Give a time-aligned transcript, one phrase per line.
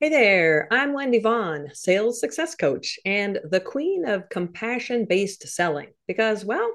[0.00, 5.88] Hey there, I'm Wendy Vaughn, sales success coach and the queen of compassion based selling
[6.06, 6.72] because, well,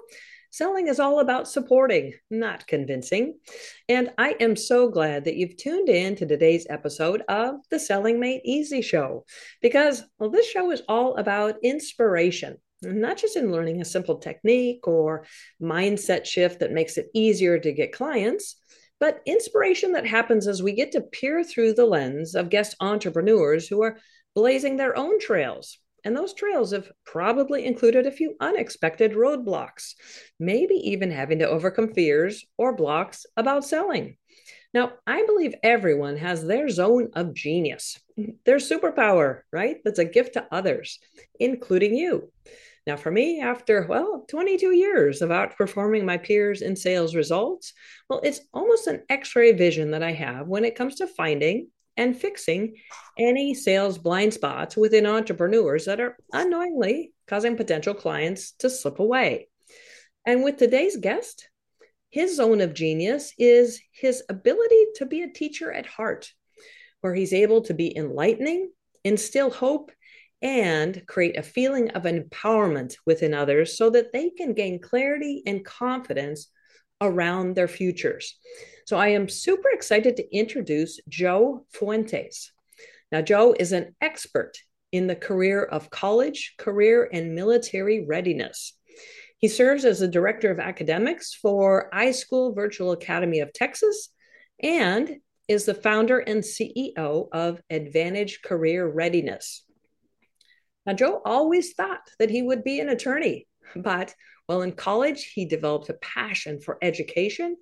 [0.52, 3.40] selling is all about supporting, not convincing.
[3.88, 8.20] And I am so glad that you've tuned in to today's episode of the Selling
[8.20, 9.24] Made Easy show
[9.62, 12.58] because, well, this show is all about inspiration.
[12.82, 15.26] Not just in learning a simple technique or
[15.62, 18.58] mindset shift that makes it easier to get clients,
[19.04, 23.68] but inspiration that happens as we get to peer through the lens of guest entrepreneurs
[23.68, 23.98] who are
[24.34, 25.78] blazing their own trails.
[26.06, 29.96] And those trails have probably included a few unexpected roadblocks,
[30.40, 34.16] maybe even having to overcome fears or blocks about selling.
[34.74, 38.00] Now, I believe everyone has their zone of genius,
[38.46, 39.80] their superpower, right?
[39.84, 40.98] That's a gift to others,
[41.42, 42.32] including you.
[42.86, 47.74] Now, for me, after, well, 22 years of outperforming my peers in sales results,
[48.10, 51.70] well, it's almost an x ray vision that I have when it comes to finding
[51.96, 52.76] and fixing
[53.18, 59.48] any sales blind spots within entrepreneurs that are unknowingly causing potential clients to slip away.
[60.26, 61.50] And with today's guest,
[62.10, 66.32] his zone of genius is his ability to be a teacher at heart,
[67.02, 68.72] where he's able to be enlightening,
[69.04, 69.92] instill hope,
[70.44, 75.64] and create a feeling of empowerment within others so that they can gain clarity and
[75.64, 76.50] confidence
[77.00, 78.38] around their futures.
[78.86, 82.52] So I am super excited to introduce Joe Fuentes.
[83.12, 84.58] Now, Joe is an expert
[84.92, 88.74] in the career of college, career, and military readiness.
[89.38, 94.10] He serves as the director of academics for iSchool Virtual Academy of Texas
[94.62, 99.66] and is the founder and CEO of Advantage Career Readiness.
[100.86, 104.14] Now, Joe always thought that he would be an attorney, but
[104.48, 107.56] while in college, he developed a passion for education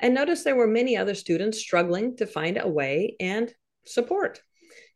[0.00, 3.52] and noticed there were many other students struggling to find a way and
[3.86, 4.40] support.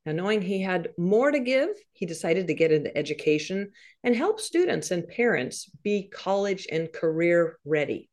[0.04, 4.40] Now, knowing he had more to give, he decided to get into education and help
[4.40, 8.10] students and parents be college and career ready.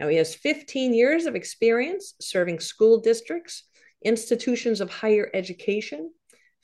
[0.00, 3.64] Now, he has 15 years of experience serving school districts,
[4.04, 6.10] institutions of higher education,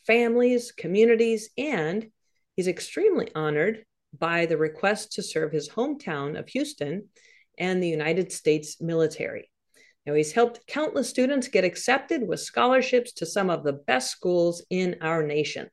[0.06, 2.10] families, communities, and
[2.56, 3.84] He's extremely honored
[4.18, 7.08] by the request to serve his hometown of Houston
[7.58, 9.50] and the United States military.
[10.04, 14.64] Now, he's helped countless students get accepted with scholarships to some of the best schools
[14.68, 15.70] in our nation.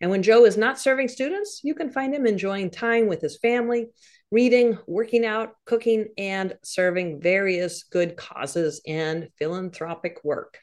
[0.00, 3.38] And when Joe is not serving students, you can find him enjoying time with his
[3.38, 3.86] family,
[4.32, 10.58] reading, working out, cooking, and serving various good causes and philanthropic work.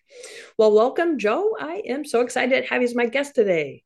[0.58, 1.56] Well, welcome, Joe.
[1.58, 3.84] I am so excited to have you as my guest today.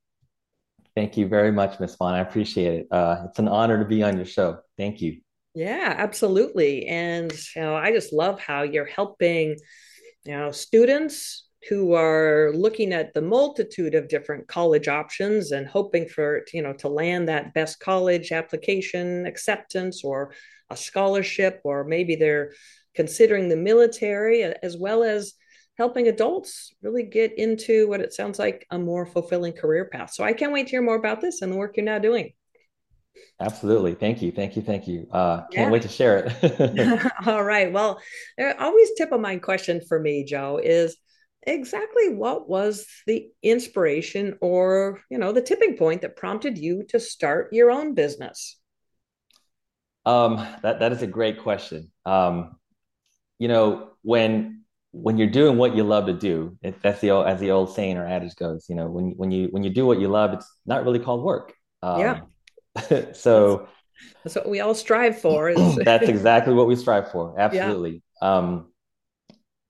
[0.95, 2.13] Thank you very much, Miss Vaughn.
[2.13, 2.87] I appreciate it.
[2.91, 4.59] Uh, it's an honor to be on your show.
[4.77, 5.21] Thank you.
[5.55, 6.87] Yeah, absolutely.
[6.87, 9.57] And you know, I just love how you're helping,
[10.25, 16.07] you know, students who are looking at the multitude of different college options and hoping
[16.07, 20.33] for, you know, to land that best college application acceptance or
[20.69, 22.51] a scholarship, or maybe they're
[22.95, 25.33] considering the military as well as
[25.77, 30.13] helping adults really get into what it sounds like a more fulfilling career path.
[30.13, 32.33] So I can't wait to hear more about this and the work you're now doing.
[33.39, 33.95] Absolutely.
[33.95, 34.31] Thank you.
[34.31, 34.61] Thank you.
[34.61, 35.07] Thank you.
[35.11, 35.69] Uh, can't yeah.
[35.69, 37.11] wait to share it.
[37.27, 37.71] All right.
[37.71, 37.99] Well,
[38.59, 40.97] always tip of mind question for me, Joe, is
[41.45, 46.99] exactly what was the inspiration or, you know, the tipping point that prompted you to
[46.99, 48.59] start your own business?
[50.05, 51.91] Um, that, that is a great question.
[52.05, 52.57] Um,
[53.39, 54.62] you know, when
[54.93, 57.73] when you're doing what you love to do, it, that's the old, as the old
[57.73, 58.67] saying or adage goes.
[58.69, 61.23] You know, when when you when you do what you love, it's not really called
[61.23, 61.53] work.
[61.81, 62.21] Um, yeah.
[63.13, 63.67] so
[64.23, 65.53] that's, that's, what we all strive for.
[65.83, 67.37] that's exactly what we strive for.
[67.39, 68.03] Absolutely.
[68.21, 68.37] Yeah.
[68.37, 68.71] Um,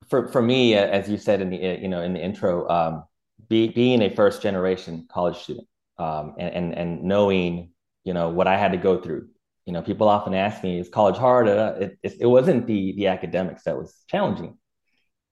[0.10, 3.04] for for me, as you said in the you know in the intro, um,
[3.48, 5.68] be, being a first generation college student
[5.98, 7.72] um, and, and and knowing
[8.04, 9.30] you know what I had to go through.
[9.66, 12.94] You know, people often ask me, "Is college hard?" Uh, it, it, it wasn't the
[12.98, 14.58] the academics that was challenging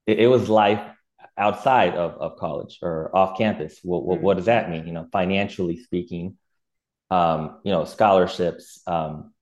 [0.08, 0.82] it, it was life
[1.38, 3.80] outside of, of college or off campus.
[3.84, 4.86] What, what, what, does that mean?
[4.86, 6.38] You know, financially speaking,
[7.10, 9.34] um, you know, scholarships, um,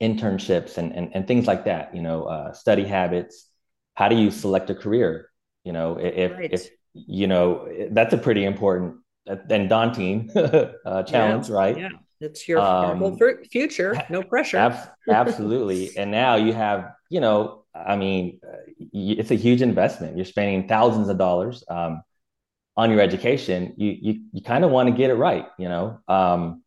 [0.00, 1.94] internships, and, and and things like that.
[1.94, 3.48] You know, uh, study habits.
[3.94, 5.30] How do you select a career?
[5.64, 6.52] You know, if right.
[6.52, 8.96] if you know that's a pretty important
[9.26, 11.54] and daunting uh, challenge, yeah.
[11.54, 11.78] right?
[11.78, 11.88] Yeah.
[12.20, 13.16] It's your, um,
[13.48, 14.56] future, no pressure.
[14.56, 15.90] Ab- absolutely.
[15.96, 18.40] and now you have, you know, I mean,
[18.92, 20.16] it's a huge investment.
[20.16, 22.02] You're spending thousands of dollars um,
[22.76, 23.74] on your education.
[23.76, 26.00] You you you kind of want to get it right, you know.
[26.08, 26.62] Um,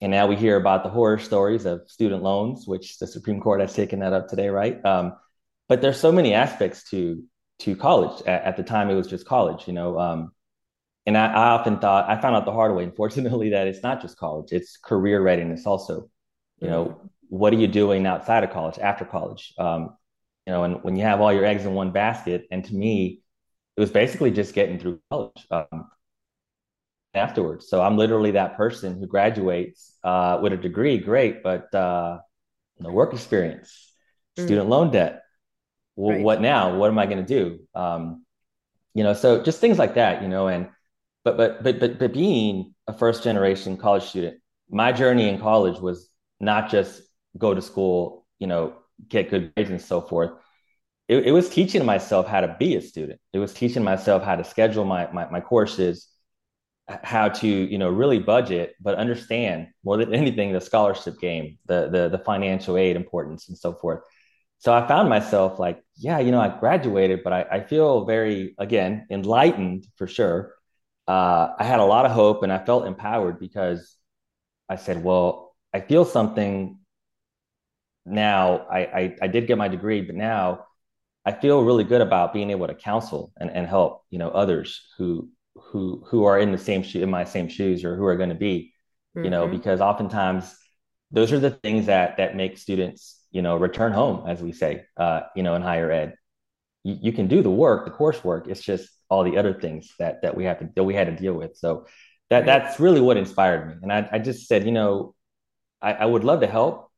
[0.00, 3.60] and now we hear about the horror stories of student loans, which the Supreme Court
[3.60, 4.84] has taken that up today, right?
[4.84, 5.14] Um,
[5.68, 7.22] but there's so many aspects to
[7.60, 8.22] to college.
[8.26, 9.98] At, at, the time, it was just college, you know.
[9.98, 10.32] Um,
[11.06, 14.02] and I, I, often thought I found out the hard way, unfortunately, that it's not
[14.02, 16.10] just college; it's career readiness also.
[16.58, 16.70] You mm-hmm.
[16.70, 19.54] know, what are you doing outside of college, after college?
[19.58, 19.96] Um,
[20.46, 23.22] you know, and when you have all your eggs in one basket, and to me,
[23.76, 25.90] it was basically just getting through college um,
[27.14, 27.68] afterwards.
[27.68, 32.18] So I'm literally that person who graduates uh, with a degree, great, but uh,
[32.78, 33.92] no work experience,
[34.38, 34.44] mm.
[34.44, 35.22] student loan debt.
[35.96, 36.24] Well, right.
[36.24, 36.76] What now?
[36.76, 37.60] What am I going to do?
[37.74, 38.24] Um,
[38.94, 40.68] you know, so just things like that, you know, and
[41.24, 44.38] but but but but but being a first generation college student,
[44.68, 46.08] my journey in college was
[46.40, 47.00] not just
[47.38, 48.74] go to school, you know,
[49.08, 50.32] get good grades and so forth.
[51.08, 53.20] It, it was teaching myself how to be a student.
[53.32, 56.08] It was teaching myself how to schedule my, my, my courses,
[57.02, 61.88] how to you know really budget, but understand more than anything the scholarship game, the
[61.90, 64.00] the the financial aid importance, and so forth.
[64.58, 68.54] So I found myself like, yeah, you know, I graduated, but I, I feel very
[68.58, 70.54] again enlightened for sure.
[71.06, 73.96] Uh, I had a lot of hope, and I felt empowered because
[74.68, 76.78] I said, well, I feel something
[78.06, 80.66] now I, I, I did get my degree, but now
[81.24, 84.86] I feel really good about being able to counsel and, and help, you know, others
[84.98, 88.16] who who who are in the same shoe in my same shoes or who are
[88.16, 88.74] going to be,
[89.16, 89.24] mm-hmm.
[89.24, 89.56] you know, mm-hmm.
[89.56, 90.54] because oftentimes
[91.10, 94.84] those are the things that that make students, you know, return home, as we say,
[94.96, 96.14] uh, you know, in higher ed.
[96.82, 98.48] You, you can do the work, the coursework.
[98.48, 101.16] It's just all the other things that that we have to that we had to
[101.16, 101.56] deal with.
[101.56, 101.86] So
[102.30, 103.74] that that's really what inspired me.
[103.82, 105.14] And I, I just said, you know,
[105.80, 106.90] I, I would love to help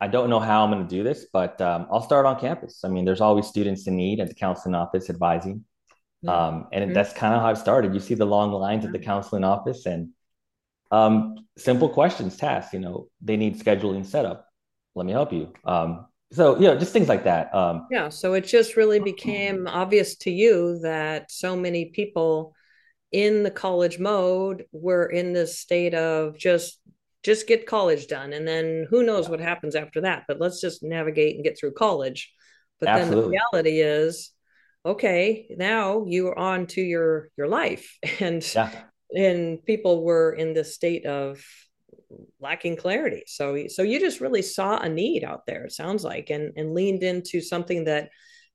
[0.00, 2.80] I don't know how I'm going to do this, but um, I'll start on campus.
[2.84, 5.64] I mean, there's always students in need at the counseling office advising.
[6.26, 6.92] Um, and mm-hmm.
[6.92, 7.94] that's kind of how I've started.
[7.94, 10.10] You see the long lines at the counseling office and
[10.90, 14.48] um, simple questions, tasks, you know, they need scheduling setup.
[14.94, 15.52] Let me help you.
[15.64, 17.54] Um, so, you know, just things like that.
[17.54, 18.08] Um, yeah.
[18.08, 22.54] So it just really became obvious to you that so many people
[23.12, 26.80] in the college mode were in this state of just
[27.26, 28.32] just get college done.
[28.32, 31.72] And then who knows what happens after that but let's just navigate and get through
[31.72, 32.32] college.
[32.78, 33.14] But Absolutely.
[33.14, 34.30] then the reality is
[34.84, 37.98] okay now you are on to your your life.
[38.20, 38.70] And yeah.
[39.14, 41.44] and people were in this state of
[42.40, 43.24] lacking clarity.
[43.26, 46.74] So so you just really saw a need out there it sounds like and and
[46.74, 48.10] leaned into something that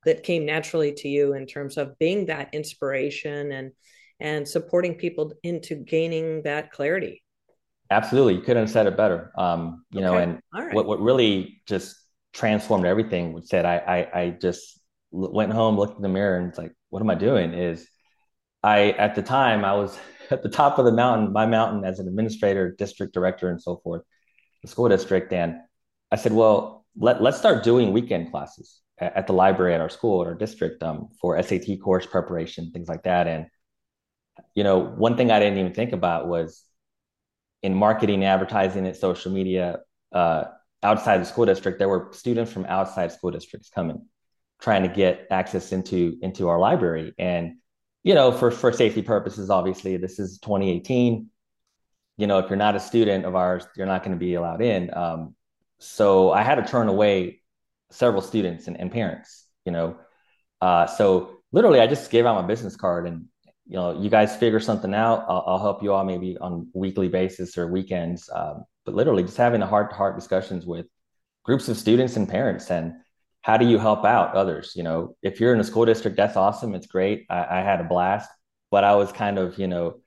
[0.05, 3.71] that came naturally to you in terms of being that inspiration and
[4.19, 7.21] and supporting people into gaining that clarity
[7.91, 9.33] Absolutely, you couldn't have said it better.
[9.37, 10.05] Um, you okay.
[10.05, 10.73] know, and right.
[10.73, 11.97] what what really just
[12.31, 14.79] transformed everything was that I, I I just
[15.11, 17.53] went home, looked in the mirror, and it's like, what am I doing?
[17.53, 17.87] Is
[18.63, 19.99] I at the time I was
[20.31, 23.81] at the top of the mountain, my mountain as an administrator, district director, and so
[23.83, 24.03] forth,
[24.61, 25.57] the school district, and
[26.11, 29.89] I said, well, let let's start doing weekend classes at, at the library at our
[29.89, 33.47] school at our district um, for SAT course preparation, things like that, and
[34.55, 36.63] you know, one thing I didn't even think about was
[37.63, 39.79] in marketing, advertising, and social media
[40.11, 40.45] uh,
[40.83, 44.05] outside the school district, there were students from outside school districts coming,
[44.59, 47.13] trying to get access into into our library.
[47.17, 47.57] And
[48.03, 51.29] you know, for for safety purposes, obviously, this is 2018.
[52.17, 54.61] You know, if you're not a student of ours, you're not going to be allowed
[54.61, 54.93] in.
[54.93, 55.35] Um,
[55.79, 57.41] so I had to turn away
[57.89, 59.47] several students and, and parents.
[59.65, 59.97] You know,
[60.61, 63.25] uh, so literally, I just gave out my business card and
[63.71, 65.23] you know, you guys figure something out.
[65.29, 68.29] I'll, I'll help you all maybe on weekly basis or weekends.
[68.35, 70.87] Um, but literally, just having the heart to heart discussions with
[71.43, 72.95] groups of students and parents, and
[73.43, 74.73] how do you help out others?
[74.75, 76.75] You know, if you're in a school district, that's awesome.
[76.75, 77.25] It's great.
[77.29, 78.29] I, I had a blast,
[78.71, 80.01] but I was kind of, you know,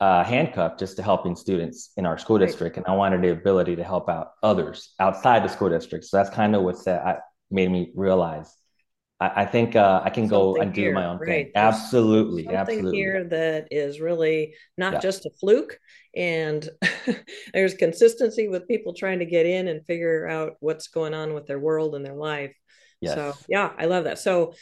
[0.00, 3.76] uh, handcuffed just to helping students in our school district, and I wanted the ability
[3.76, 6.06] to help out others outside the school district.
[6.06, 8.50] So that's kind of what that made me realize
[9.22, 11.26] I, I think uh, I can go and do my own right.
[11.26, 11.52] thing.
[11.54, 12.96] Absolutely, something absolutely.
[12.96, 15.00] here that is really not yeah.
[15.00, 15.78] just a fluke,
[16.14, 16.68] and
[17.54, 21.46] there's consistency with people trying to get in and figure out what's going on with
[21.46, 22.54] their world and their life.
[23.00, 23.14] Yes.
[23.14, 24.18] So yeah, I love that.
[24.18, 24.54] So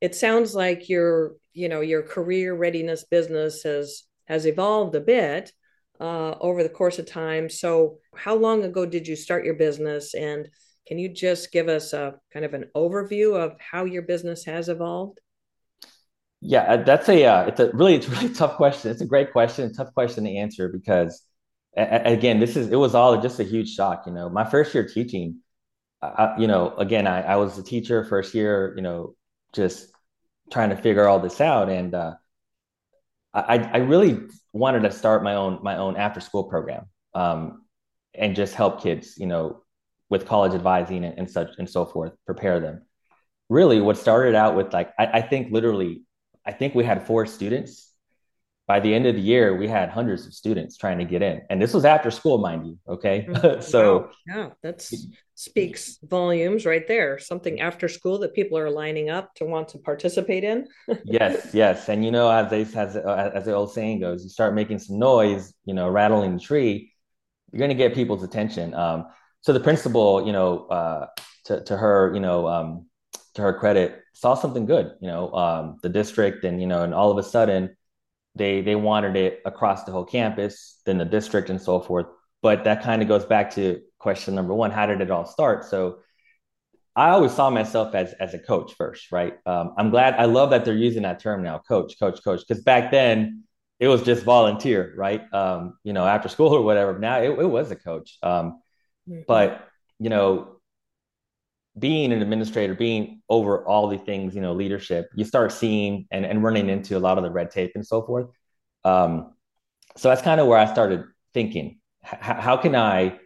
[0.00, 5.52] it sounds like your you know your career readiness business has has evolved a bit
[6.00, 7.48] uh, over the course of time.
[7.48, 10.48] So how long ago did you start your business and
[10.86, 14.68] can you just give us a kind of an overview of how your business has
[14.68, 15.20] evolved?
[16.40, 18.90] Yeah, uh, that's a uh, it's a really it's a really tough question.
[18.90, 21.22] It's a great question, a tough question to answer because
[21.76, 24.04] again, this is it was all just a huge shock.
[24.06, 25.40] You know, my first year teaching,
[26.02, 28.72] I, you know, again, I, I was a teacher first year.
[28.76, 29.14] You know,
[29.52, 29.92] just
[30.50, 32.14] trying to figure all this out, and uh,
[33.34, 34.20] I I really
[34.52, 37.64] wanted to start my own my own after school program, um,
[38.14, 39.18] and just help kids.
[39.18, 39.62] You know,
[40.08, 42.82] with college advising and, and, such and so forth, prepare them.
[43.48, 46.02] Really, what started out with like I, I, think literally,
[46.44, 47.92] I think we had four students,
[48.66, 51.42] by the end of the year, we had hundreds of students trying to get in,
[51.48, 52.78] and this was after school, mind you.
[52.88, 53.60] Okay, mm-hmm.
[53.72, 54.88] so yeah, that
[55.36, 57.18] speaks volumes right there.
[57.20, 60.66] Something after school that people are lining up to want to participate in.
[61.04, 64.54] yes, yes, and you know, as they as as the old saying goes, you start
[64.54, 66.92] making some noise, you know, rattling the tree,
[67.52, 68.74] you're going to get people's attention.
[68.74, 69.06] Um,
[69.40, 71.06] so the principal, you know, uh,
[71.44, 72.86] to to her, you know, um,
[73.34, 74.92] to her credit, saw something good.
[75.00, 77.76] You know, um, the district, and you know, and all of a sudden
[78.34, 82.06] they they wanted it across the whole campus, then the district and so forth.
[82.42, 85.64] But that kind of goes back to question number one: How did it all start?
[85.64, 85.98] So
[86.94, 89.34] I always saw myself as as a coach first, right?
[89.46, 92.62] Um, I'm glad I love that they're using that term now, coach, coach, coach, because
[92.64, 93.44] back then
[93.78, 95.22] it was just volunteer, right?
[95.32, 96.98] Um, you know, after school or whatever.
[96.98, 98.60] Now it, it was a coach, um,
[99.08, 99.20] mm-hmm.
[99.26, 100.56] but you know,
[101.78, 106.24] being an administrator, being over all the things, you know, leadership, you start seeing and,
[106.24, 108.28] and running into a lot of the red tape and so forth.
[108.84, 109.34] Um,
[109.96, 113.18] so that's kind of where I started thinking, h- how can I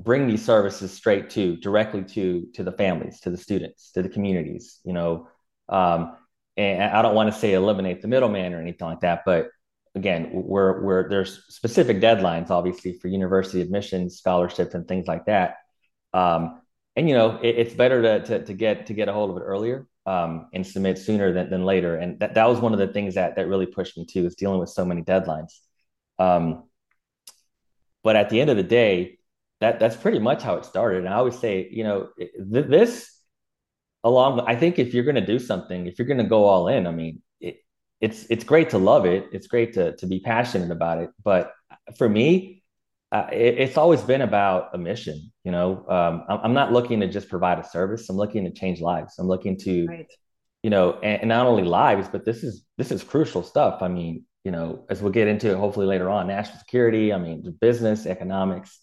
[0.00, 4.08] bring these services straight to directly to to the families, to the students, to the
[4.08, 5.28] communities, you know?
[5.68, 6.16] Um,
[6.56, 9.48] and I don't want to say eliminate the middleman or anything like that, but
[9.96, 15.56] again, we're, we're there's specific deadlines, obviously, for university admissions, scholarships, and things like that.
[16.12, 16.60] Um,
[16.94, 19.36] and you know it, it's better to, to, to get to get a hold of
[19.38, 21.96] it earlier um, and submit sooner than, than later.
[21.96, 24.36] And that, that was one of the things that that really pushed me too is
[24.36, 25.52] dealing with so many deadlines.
[26.18, 26.64] Um,
[28.04, 29.18] but at the end of the day
[29.60, 31.04] that that's pretty much how it started.
[31.04, 33.10] And i always say you know th- this
[34.04, 36.68] along i think if you're going to do something if you're going to go all
[36.68, 37.20] in i mean
[38.00, 41.52] it's it's great to love it it's great to to be passionate about it but
[41.96, 42.56] for me
[43.12, 45.32] uh, it, it's always been about a mission.
[45.44, 48.08] You know, um, I'm, I'm, not looking to just provide a service.
[48.08, 49.14] I'm looking to change lives.
[49.18, 50.12] I'm looking to, right.
[50.62, 53.80] you know, and, and, not only lives, but this is this is crucial stuff.
[53.80, 57.12] I mean, you know, as we'll get into hopefully later on, national security.
[57.12, 58.78] I mean, business, economics.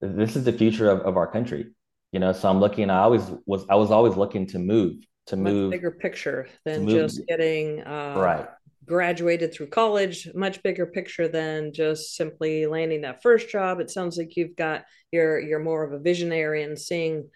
[0.00, 1.66] This is the future of, of our country.
[2.12, 2.88] You know, so I'm looking.
[2.88, 3.66] I always was.
[3.68, 4.94] I was always looking to move
[5.30, 8.48] to Much move bigger picture than just getting uh, right.
[8.84, 10.28] graduated through college.
[10.34, 13.78] Much bigger picture than just simply landing that first job.
[13.78, 17.30] It sounds like you've got you're you're more of a visionary and seeing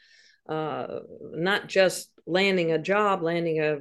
[0.49, 0.87] uh,
[1.33, 3.79] not just landing a job landing a,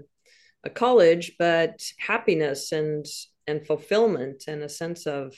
[0.64, 3.06] a college but happiness and
[3.48, 5.34] and fulfillment and a sense of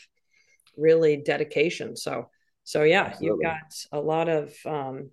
[0.76, 1.96] really dedication.
[1.96, 2.30] So
[2.66, 3.28] so yeah Absolutely.
[3.28, 5.12] you've got a lot of um,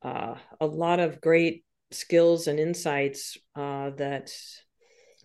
[0.00, 4.30] uh, a lot of great skills and insights uh, that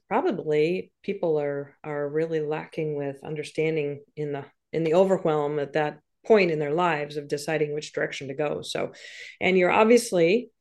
[0.08, 6.00] probably people are are really lacking with understanding in the in the overwhelm at that
[6.25, 8.62] point in their lives of deciding which direction to go.
[8.62, 8.93] So
[9.41, 10.51] and you're obviously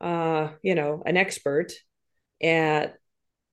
[0.00, 1.72] uh you know an expert
[2.42, 2.94] at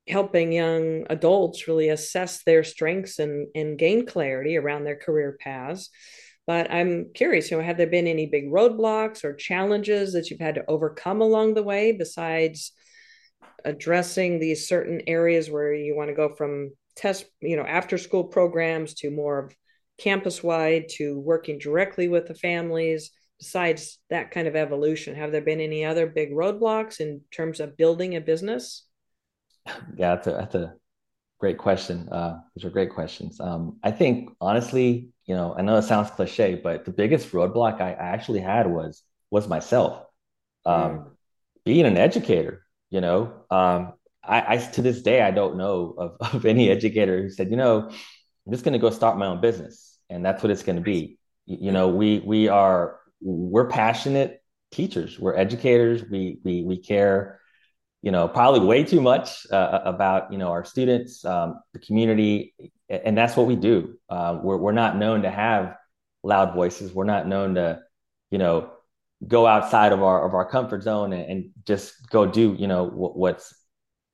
[0.07, 5.89] helping young adults really assess their strengths and and gain clarity around their career paths
[6.47, 10.39] but i'm curious you know have there been any big roadblocks or challenges that you've
[10.39, 12.71] had to overcome along the way besides
[13.65, 18.23] addressing these certain areas where you want to go from test, you know, after school
[18.23, 19.55] programs to more of
[19.97, 23.11] campus wide to working directly with the families.
[23.39, 27.77] Besides that kind of evolution, have there been any other big roadblocks in terms of
[27.77, 28.83] building a business?
[29.97, 30.73] Yeah, that's a, that's a
[31.39, 32.07] great question.
[32.09, 33.39] Uh, those are great questions.
[33.39, 37.81] Um, I think honestly, you know, I know it sounds cliche, but the biggest roadblock
[37.81, 40.05] I, actually had was was myself.
[40.65, 41.09] Um, mm.
[41.65, 43.93] Being an educator, you know, um,
[44.23, 47.57] I, I, to this day I don't know of, of any educator who said, you
[47.57, 50.77] know, I'm just going to go start my own business, and that's what it's going
[50.77, 51.19] to be.
[51.45, 54.41] You, you know, we we are we're passionate
[54.71, 57.41] teachers, we're educators, we we we care,
[58.01, 62.53] you know, probably way too much uh, about you know our students, um, the community,
[62.89, 63.97] and that's what we do.
[64.09, 65.75] Uh, we're we're not known to have
[66.23, 66.93] loud voices.
[66.93, 67.79] We're not known to,
[68.31, 68.71] you know,
[69.25, 72.85] go outside of our of our comfort zone and, and just go do you know
[72.85, 73.53] what's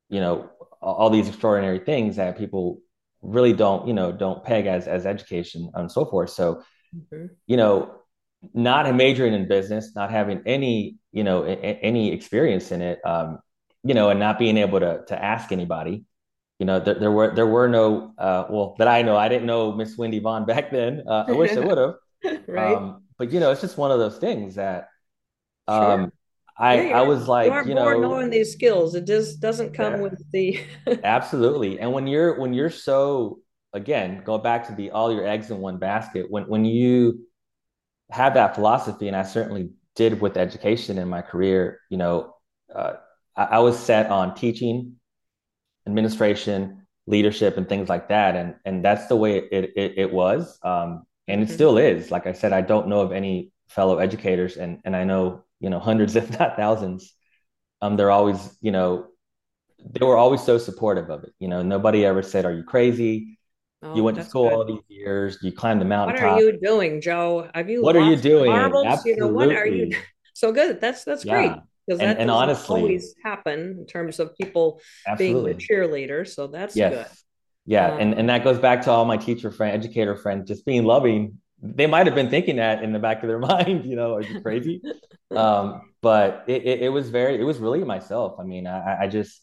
[0.10, 0.50] you know
[0.82, 2.80] all these extraordinary things that people
[3.22, 6.62] really don't you know don't peg as as education and so forth so
[6.96, 7.26] mm-hmm.
[7.48, 7.96] you know
[8.54, 13.40] not majoring in business not having any you know a, any experience in it um
[13.84, 16.04] you know and not being able to to ask anybody
[16.60, 19.46] you know there, there were there were no uh well that i know i didn't
[19.48, 21.96] know miss wendy vaughn back then uh, i wish i would have
[22.48, 24.90] right um, but you know it's just one of those things that
[25.68, 26.12] um,
[26.58, 28.96] I yeah, I was like, you, you know, knowing these skills.
[28.96, 30.60] It just doesn't come yeah, with the
[31.04, 31.80] absolutely.
[31.80, 33.40] And when you're when you're so
[33.74, 36.28] again, go back to the all your eggs in one basket.
[36.30, 37.26] When when you
[38.12, 42.36] have that philosophy, and I certainly did with education in my career, you know,
[42.74, 42.94] uh,
[43.36, 44.96] I, I was set on teaching,
[45.88, 48.36] administration, leadership and things like that.
[48.36, 50.58] And and that's the way it it, it was.
[50.64, 51.54] Um, and it mm-hmm.
[51.54, 52.12] still is.
[52.12, 55.70] Like I said, I don't know of any fellow educators, and and I know you
[55.70, 57.14] know hundreds, if not thousands.
[57.82, 59.08] Um, they're always you know
[59.90, 61.34] they were always so supportive of it.
[61.40, 63.40] You know, nobody ever said, "Are you crazy?"
[63.82, 64.56] Oh, you went to school good.
[64.56, 65.38] all these years.
[65.42, 66.16] You climbed the mountain.
[66.16, 67.50] What are you doing, Joe?
[67.54, 67.84] Have you?
[67.84, 68.50] What are you doing?
[68.50, 68.86] Marbles?
[68.86, 69.12] Absolutely.
[69.12, 69.96] You know, what are you?
[70.36, 70.82] So good.
[70.82, 71.32] That's that's yeah.
[71.32, 75.54] great because that and, and honestly always happen in terms of people absolutely.
[75.54, 76.28] being the cheerleader.
[76.28, 76.94] So that's yes.
[76.94, 77.18] good.
[77.66, 80.66] Yeah, um, and and that goes back to all my teacher friend, educator friends, just
[80.66, 81.40] being loving.
[81.62, 84.22] They might have been thinking that in the back of their mind, you know, are
[84.22, 84.82] you crazy?
[85.32, 88.36] um, but it, it, it, was very, it was really myself.
[88.38, 89.42] I mean, I, I just,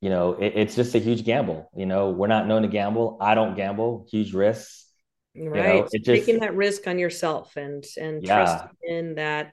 [0.00, 1.70] you know, it, it's just a huge gamble.
[1.76, 3.18] You know, we're not known to gamble.
[3.20, 4.06] I don't gamble.
[4.10, 4.86] Huge risks.
[5.36, 5.74] Right.
[5.74, 8.34] You know, just, Taking that risk on yourself and and yeah.
[8.34, 9.52] trusting in that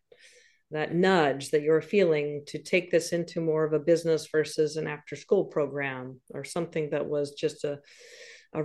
[0.74, 4.88] that nudge that you're feeling to take this into more of a business versus an
[4.88, 7.80] after school program or something that was just a,
[8.54, 8.64] a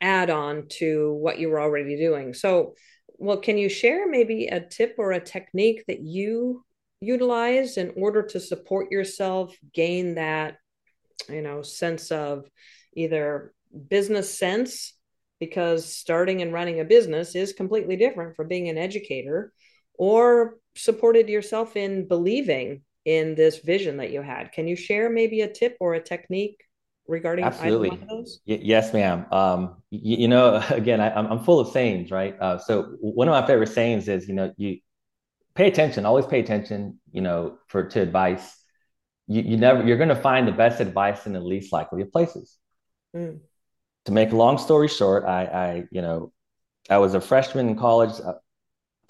[0.00, 2.34] add on to what you were already doing.
[2.34, 2.74] So,
[3.18, 6.64] well, can you share maybe a tip or a technique that you
[7.00, 10.56] utilize in order to support yourself, gain that,
[11.28, 12.48] you know, sense of
[12.94, 13.52] either
[13.88, 14.94] business sense
[15.40, 19.52] because starting and running a business is completely different from being an educator
[19.94, 24.52] or supported yourself in believing in this vision that you had.
[24.52, 26.62] Can you share maybe a tip or a technique
[27.08, 27.90] regarding absolutely.
[28.46, 29.26] y- yes ma'am.
[29.32, 32.36] Um, you, you, know again I, am full of sayings right?
[32.40, 34.78] Uh, so one of my favorite sayings is you know you
[35.54, 38.56] pay attention always pay attention you know for to advice.
[39.28, 42.12] You, you never you're going to find the best advice in the least likely of
[42.12, 42.58] places.
[43.14, 43.40] Mm.
[44.06, 46.32] to make a long story short i i you know
[46.88, 48.32] i was a freshman in college uh,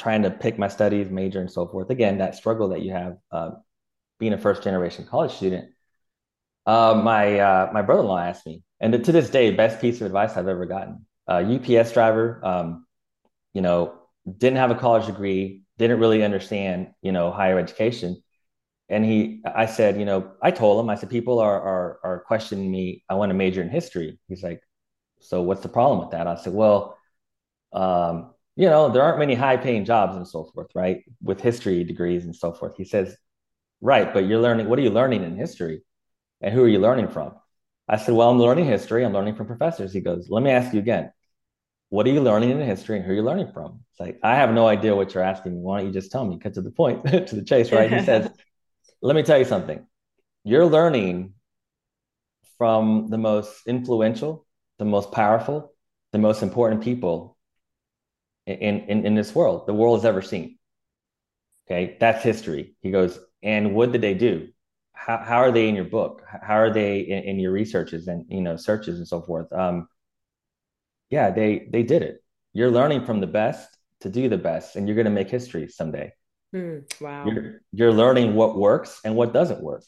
[0.03, 1.91] trying to pick my studies, major, and so forth.
[1.91, 3.51] Again, that struggle that you have uh,
[4.19, 5.71] being a first generation college student.
[6.67, 10.01] Uh, my uh, my brother in law asked me, and to this day, best piece
[10.01, 11.07] of advice I've ever gotten.
[11.29, 12.87] UPS driver, um,
[13.55, 13.95] you know,
[14.39, 18.23] didn't have a college degree, didn't really understand, you know, higher education.
[18.89, 22.21] And he, I said, you know, I told him, I said, people are are are
[22.27, 23.05] questioning me.
[23.09, 24.19] I want to major in history.
[24.29, 24.61] He's like,
[25.21, 26.27] so what's the problem with that?
[26.27, 26.99] I said, well,
[27.73, 31.05] um, you know, there aren't many high paying jobs and so forth, right?
[31.23, 32.77] With history degrees and so forth.
[32.77, 33.17] He says,
[33.81, 35.83] right, but you're learning, what are you learning in history?
[36.41, 37.35] And who are you learning from?
[37.89, 39.05] I said, well, I'm learning history.
[39.05, 39.93] I'm learning from professors.
[39.93, 41.13] He goes, let me ask you again.
[41.89, 43.81] What are you learning in history and who are you learning from?
[43.91, 45.61] It's like, I have no idea what you're asking me.
[45.61, 46.39] Why don't you just tell me?
[46.39, 47.93] Cut to the point, to the chase, right?
[47.93, 48.31] he says,
[49.03, 49.87] let me tell you something.
[50.45, 51.35] You're learning
[52.59, 54.47] from the most influential,
[54.79, 55.73] the most powerful,
[56.13, 57.37] the most important people
[58.47, 60.59] in, in, in this world, the world has ever seen.
[61.67, 62.75] Okay, that's history.
[62.81, 64.49] He goes, and what did they do?
[64.93, 66.23] How, how are they in your book?
[66.27, 69.53] How are they in, in your researches and you know searches and so forth?
[69.53, 69.89] Um,
[71.11, 72.23] yeah, they they did it.
[72.53, 73.69] You're learning from the best
[74.01, 76.13] to do the best, and you're going to make history someday.
[76.55, 77.27] Mm, wow.
[77.27, 79.85] You're, you're learning what works and what doesn't work.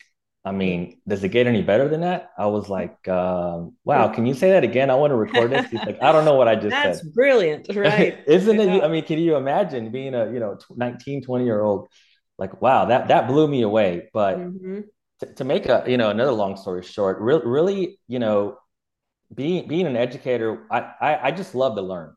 [0.46, 2.30] I mean, does it get any better than that?
[2.37, 4.90] I was like, um, wow, can you say that again?
[4.90, 5.70] I want to record this.
[5.70, 7.07] He's like, I don't know what I just That's said.
[7.07, 8.18] That's brilliant, right?
[8.26, 8.74] Isn't yeah.
[8.74, 8.85] it?
[8.85, 11.88] I mean, can you imagine being a, you know, 19, 20 year old?
[12.37, 14.11] Like, wow, that, that blew me away.
[14.12, 14.80] But mm-hmm.
[15.20, 18.59] to, to make a, you know, another long story short, re- really, you know,
[19.35, 22.14] being, being an educator, I, I, I just love to learn.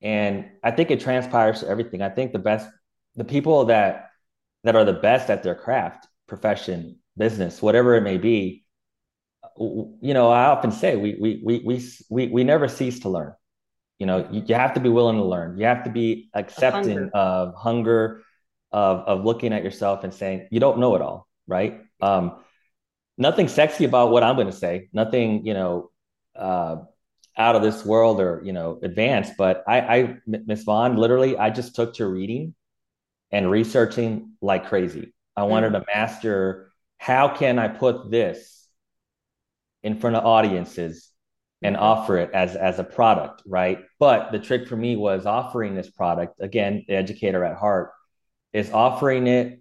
[0.00, 2.02] And I think it transpires to everything.
[2.02, 2.68] I think the best,
[3.14, 4.10] the people that,
[4.64, 8.64] that are the best at their craft profession business, whatever it may be,
[9.58, 13.34] you know, I often say we we we we we, we never cease to learn.
[13.98, 15.58] You know, you, you have to be willing to learn.
[15.58, 17.10] You have to be accepting hunger.
[17.14, 18.22] of hunger,
[18.72, 21.82] of of looking at yourself and saying you don't know it all, right?
[22.00, 22.36] Um,
[23.18, 24.88] nothing sexy about what I'm going to say.
[24.92, 25.90] Nothing, you know,
[26.34, 26.76] uh,
[27.36, 29.34] out of this world or you know advanced.
[29.36, 32.54] But I, I Miss Vaughn, literally, I just took to reading
[33.30, 35.14] and researching like crazy.
[35.36, 35.80] I wanted mm.
[35.80, 36.71] to master
[37.02, 38.68] how can I put this
[39.82, 41.10] in front of audiences
[41.60, 43.80] and offer it as as a product, right?
[43.98, 46.36] But the trick for me was offering this product.
[46.38, 47.90] Again, the educator at heart
[48.52, 49.58] is offering it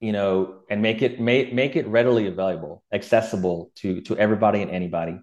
[0.00, 4.72] you know and make it make, make it readily available accessible to to everybody and
[4.72, 5.20] anybody.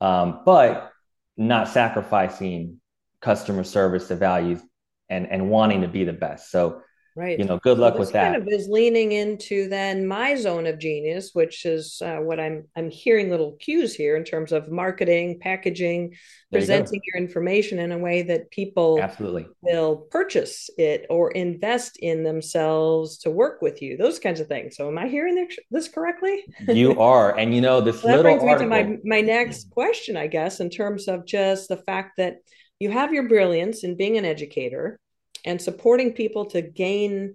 [0.00, 0.92] Um, but
[1.36, 2.80] not sacrificing
[3.20, 4.62] customer service the values
[5.10, 6.50] and and wanting to be the best.
[6.50, 6.80] So
[7.16, 7.38] Right.
[7.38, 8.32] You know, good luck so with that.
[8.32, 12.66] Kind of is leaning into then my zone of genius, which is uh, what I'm
[12.74, 16.16] I'm hearing little cues here in terms of marketing, packaging,
[16.50, 21.30] there presenting you your information in a way that people absolutely will purchase it or
[21.30, 23.96] invest in themselves to work with you.
[23.96, 24.76] Those kinds of things.
[24.76, 26.42] So, am I hearing this correctly?
[26.66, 28.68] you are, and you know this well, that brings article...
[28.68, 32.38] me to my my next question, I guess, in terms of just the fact that
[32.80, 34.98] you have your brilliance in being an educator
[35.44, 37.34] and supporting people to gain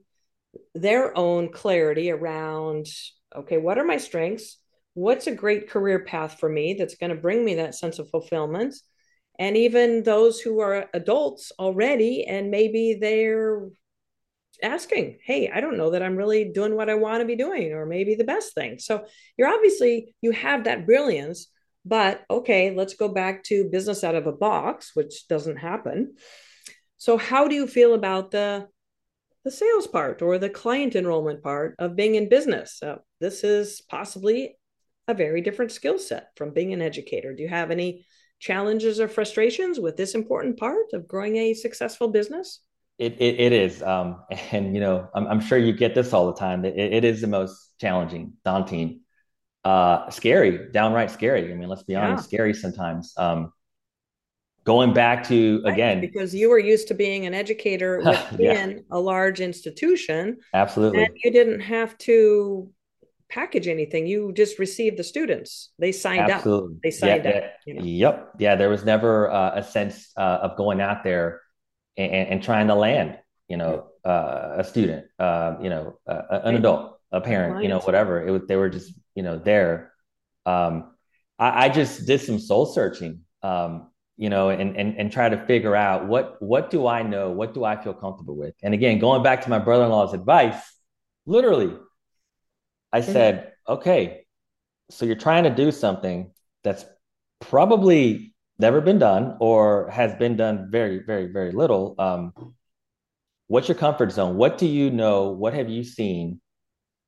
[0.74, 2.88] their own clarity around
[3.36, 4.58] okay, what are my strengths?
[4.93, 8.10] What's a great career path for me that's going to bring me that sense of
[8.10, 8.76] fulfillment?
[9.38, 13.69] And even those who are adults already, and maybe they're
[14.62, 17.72] asking, hey, I don't know that I'm really doing what I want to be doing,
[17.72, 18.80] or maybe the best thing.
[18.80, 19.06] So
[19.38, 21.48] you're obviously, you have that brilliance,
[21.86, 26.15] but okay, let's go back to business out of a box, which doesn't happen.
[26.99, 28.67] So how do you feel about the
[29.45, 32.75] the sales part or the client enrollment part of being in business?
[32.77, 34.57] So this is possibly
[35.07, 37.33] a very different skill set from being an educator.
[37.33, 38.05] Do you have any
[38.39, 42.59] challenges or frustrations with this important part of growing a successful business?
[42.97, 43.81] It, it, it is.
[43.81, 46.65] Um, and, you know, I'm, I'm, sure you get this all the time.
[46.65, 49.01] It, it is the most challenging, daunting,
[49.63, 51.51] uh, scary, downright scary.
[51.51, 53.13] I mean, let's be honest, scary sometimes.
[53.17, 53.53] Um,
[54.69, 58.97] going back to right, again because you were used to being an educator within yeah.
[58.97, 61.03] a large institution absolutely.
[61.03, 62.69] and you didn't have to
[63.29, 64.05] package anything.
[64.05, 65.71] You just received the students.
[65.79, 66.75] They signed absolutely.
[66.75, 67.49] up they signed yeah, up yeah.
[67.65, 67.84] You know?
[67.84, 71.41] yep yeah there was never uh, a sense uh, of going out there
[71.97, 76.99] and, and, trying to land you know uh, a student uh, you know an adult
[77.12, 78.13] a parent you know whatever.
[78.27, 79.93] It was they were just you know there.
[80.45, 80.91] Um,
[81.39, 85.38] I, I just did some soul searching um, you know, and, and, and try to
[85.45, 87.32] figure out what, what do I know?
[87.32, 88.53] What do I feel comfortable with?
[88.62, 90.62] And again, going back to my brother-in-law's advice,
[91.25, 91.73] literally,
[92.91, 93.13] I mm-hmm.
[93.13, 94.25] said, okay,
[94.89, 96.32] so you're trying to do something
[96.65, 96.84] that's
[97.39, 101.95] probably never been done or has been done very, very, very little.
[101.97, 102.34] Um,
[103.47, 104.36] what's your comfort zone?
[104.36, 105.29] What do you know?
[105.29, 106.41] What have you seen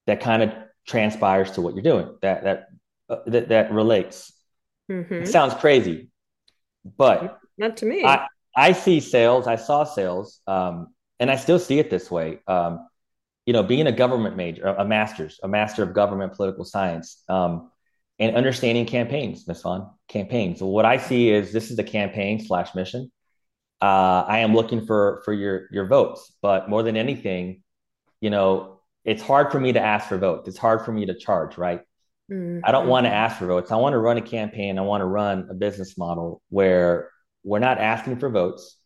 [0.08, 0.54] that kind of
[0.88, 2.68] transpires to what you're doing that, that,
[3.10, 4.32] uh, that, that relates?
[4.90, 5.24] Mm-hmm.
[5.24, 6.11] It sounds crazy,
[6.86, 8.04] but not to me.
[8.04, 9.48] I, I see sales.
[9.48, 12.40] I saw sales, um, and I still see it this way.
[12.48, 12.88] Um,
[13.46, 17.72] you know, being a government major, a master's, a master of government political science, um,
[18.20, 20.60] and understanding campaigns, Miss Vaughn, campaigns.
[20.60, 23.12] So what I see is this is a campaign slash mission.
[23.82, 27.64] Uh, I am looking for for your your votes, but more than anything,
[28.20, 30.48] you know, it's hard for me to ask for votes.
[30.48, 31.82] It's hard for me to charge, right?
[32.32, 32.62] Mm-hmm.
[32.64, 33.72] I don't want to ask for votes.
[33.72, 34.80] I want to run a campaign.
[34.80, 37.10] I want to run a business model where
[37.44, 38.78] we're not asking for votes.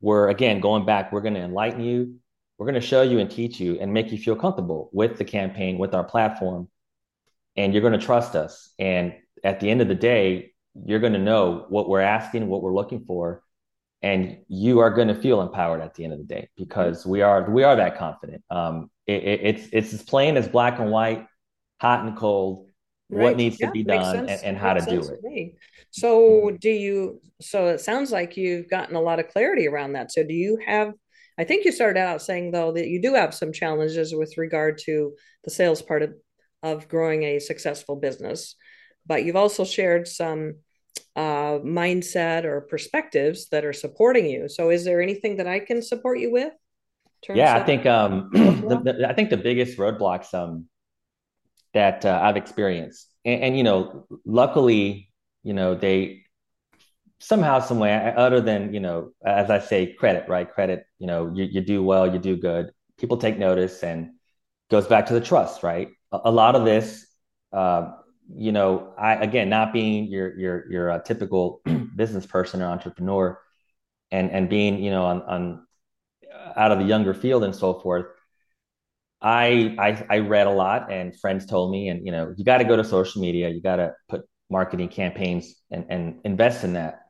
[0.00, 1.12] We're again going back.
[1.12, 2.16] We're going to enlighten you.
[2.56, 5.24] We're going to show you and teach you and make you feel comfortable with the
[5.24, 6.68] campaign, with our platform,
[7.56, 8.72] and you're going to trust us.
[8.78, 9.14] And
[9.44, 10.52] at the end of the day,
[10.86, 13.42] you're going to know what we're asking, what we're looking for,
[14.02, 17.20] and you are going to feel empowered at the end of the day because we
[17.20, 18.42] are we are that confident.
[18.50, 21.26] Um, it, it, it's it's as plain as black and white,
[21.78, 22.69] hot and cold
[23.10, 23.24] right.
[23.24, 25.20] what needs yeah, to be done and, and, how to do it.
[25.22, 25.50] To
[25.90, 30.12] so do you so it sounds like you've gotten a lot of clarity around that.
[30.12, 30.92] So do you have
[31.38, 34.78] I think you started out saying though that you do have some challenges with regard
[34.84, 36.14] to the sales part of,
[36.62, 38.56] of growing a successful business,
[39.06, 40.56] but you've also shared some
[41.16, 44.48] uh, mindset or perspectives that are supporting you.
[44.48, 46.52] So is there anything that I can support you with?
[47.28, 50.66] Yeah, I think um, the, the, I think the biggest roadblocks um,
[51.74, 53.06] that uh, I've experienced.
[53.24, 55.10] And, and, you know, luckily,
[55.42, 56.24] you know, they
[57.18, 60.50] somehow, some way, other than, you know, as I say, credit, right?
[60.50, 62.70] Credit, you know, you, you do well, you do good.
[62.98, 64.10] People take notice and
[64.70, 65.88] goes back to the trust, right?
[66.12, 67.06] A, a lot of this,
[67.52, 67.92] uh,
[68.32, 71.60] you know, I, again, not being your, your, your uh, typical
[71.96, 73.38] business person or entrepreneur
[74.10, 75.66] and, and being, you know, on, on
[76.56, 78.06] out of the younger field and so forth,
[79.22, 82.58] I, I I read a lot, and friends told me, and you know, you got
[82.58, 83.48] to go to social media.
[83.50, 87.00] You got to put marketing campaigns and and invest in that.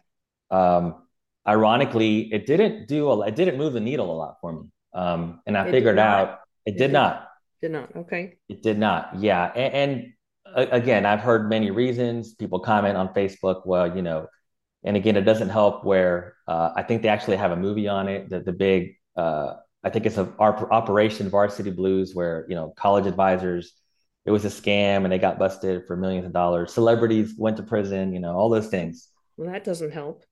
[0.51, 1.07] Um,
[1.47, 4.69] ironically, it didn't do a, it didn't move the needle a lot for me.
[4.93, 7.29] Um, and I it figured out it, it did, did not.
[7.63, 7.97] Did not.
[7.97, 8.39] Okay.
[8.49, 9.21] It did not.
[9.21, 10.15] Yeah, and,
[10.55, 12.35] and again, I've heard many reasons.
[12.35, 13.63] People comment on Facebook.
[13.67, 14.27] Well, you know,
[14.83, 15.85] and again, it doesn't help.
[15.85, 18.29] Where uh, I think they actually have a movie on it.
[18.29, 23.07] The the big uh, I think it's a Operation Varsity Blues, where you know college
[23.07, 23.73] advisors,
[24.25, 26.73] it was a scam and they got busted for millions of dollars.
[26.73, 29.09] Celebrities went to prison, you know, all those things.
[29.37, 30.25] Well, that doesn't help.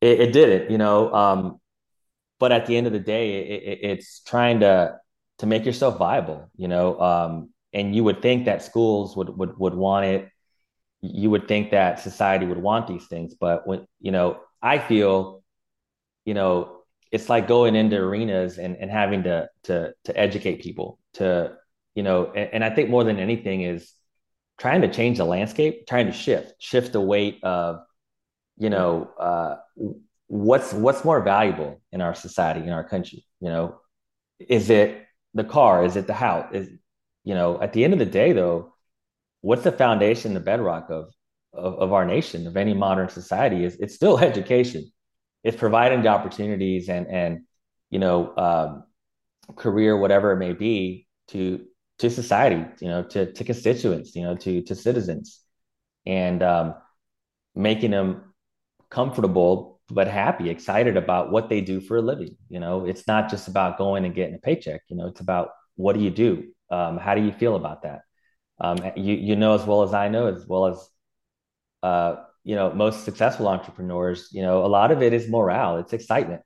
[0.00, 1.12] It, it didn't, you know.
[1.12, 1.60] Um,
[2.40, 4.98] but at the end of the day, it, it, it's trying to
[5.38, 6.98] to make yourself viable, you know.
[6.98, 10.30] Um, and you would think that schools would would would want it.
[11.02, 15.42] You would think that society would want these things, but when you know, I feel,
[16.24, 16.73] you know,
[17.14, 21.56] it's like going into arenas and, and having to to to educate people to
[21.94, 23.92] you know and, and, i think more than anything is
[24.58, 27.80] trying to change the landscape trying to shift shift the weight of
[28.56, 29.56] you know uh,
[30.26, 33.78] what's what's more valuable in our society in our country you know?
[34.38, 35.84] Is it the car?
[35.84, 36.46] Is it the house?
[36.54, 36.68] Is
[37.24, 38.72] you know at the end of the day though
[39.42, 41.12] what's the foundation the bedrock of
[41.52, 44.90] of, of our nation of any modern society is it's still education
[45.44, 47.42] it's providing the opportunities and and
[47.90, 48.84] you know um,
[49.56, 51.64] career whatever it may be to
[51.98, 55.40] to society you know to to constituents you know to to citizens.
[56.06, 56.74] And um,
[57.54, 58.34] making them
[58.90, 62.84] comfortable but happy excited about what they do for a living you know?
[62.84, 65.06] It's not just about going and getting a paycheck you know?
[65.06, 66.52] It's about what do you do?
[66.70, 68.00] Um, how do you feel about that?
[68.60, 70.88] Um, you you know as well as i know as well as
[71.82, 75.92] uh, you know most successful entrepreneurs you know a lot of it is morale it's
[75.92, 76.42] excitement.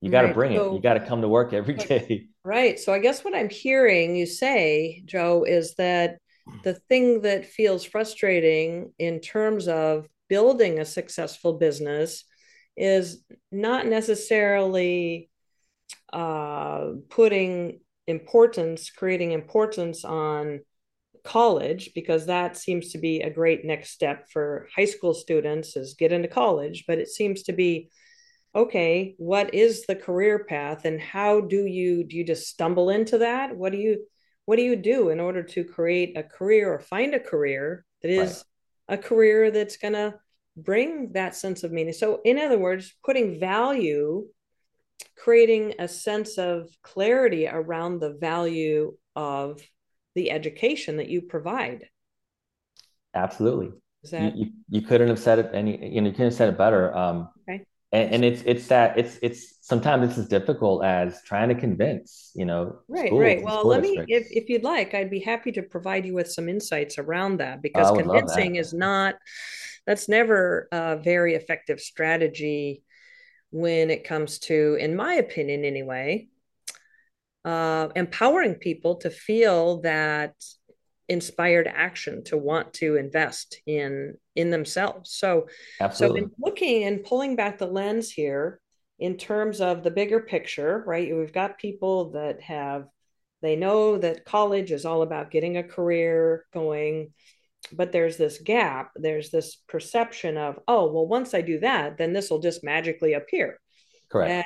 [0.00, 0.34] You got to right.
[0.34, 2.26] bring so, it you got to come to work every day.
[2.44, 2.76] Right.
[2.76, 6.18] So i guess what i'm hearing you say joe is that
[6.64, 12.24] the thing that feels frustrating in terms of building a successful business
[12.76, 15.30] is not necessarily
[16.12, 17.78] uh, putting
[18.08, 20.60] importance creating importance on
[21.24, 25.94] college because that seems to be a great next step for high school students is
[25.94, 26.84] get into college.
[26.86, 27.90] But it seems to be
[28.54, 33.18] okay what is the career path and how do you do you just stumble into
[33.18, 33.56] that?
[33.56, 34.04] What do you
[34.44, 38.10] what do you do in order to create a career or find a career that
[38.10, 38.44] is
[38.88, 38.98] right.
[38.98, 40.14] a career that's going to
[40.56, 41.92] bring that sense of meaning?
[41.92, 44.26] So in other words putting value
[45.16, 49.60] creating a sense of clarity around the value of
[50.14, 51.88] the education that you provide.
[53.14, 53.70] Absolutely.
[54.10, 54.36] That...
[54.36, 56.58] You, you, you, couldn't have said it any, you know, you couldn't have said it
[56.58, 56.94] better.
[56.96, 57.64] Um, okay.
[57.92, 62.32] And, and, it's, it's that it's, it's sometimes it's as difficult as trying to convince,
[62.34, 63.42] you know, right, right.
[63.42, 64.08] Well, let districts.
[64.08, 67.38] me, if, if you'd like, I'd be happy to provide you with some insights around
[67.38, 68.60] that because convincing that.
[68.60, 69.16] is not,
[69.86, 72.82] that's never a very effective strategy
[73.50, 76.26] when it comes to, in my opinion anyway,
[77.44, 80.34] uh, empowering people to feel that
[81.08, 85.12] inspired action to want to invest in in themselves.
[85.12, 85.48] So
[85.80, 86.20] Absolutely.
[86.20, 88.60] so in looking and pulling back the lens here
[88.98, 92.86] in terms of the bigger picture right we've got people that have
[93.40, 97.12] they know that college is all about getting a career going
[97.72, 102.12] but there's this gap there's this perception of oh well once i do that then
[102.12, 103.58] this will just magically appear.
[104.08, 104.30] Correct.
[104.30, 104.44] And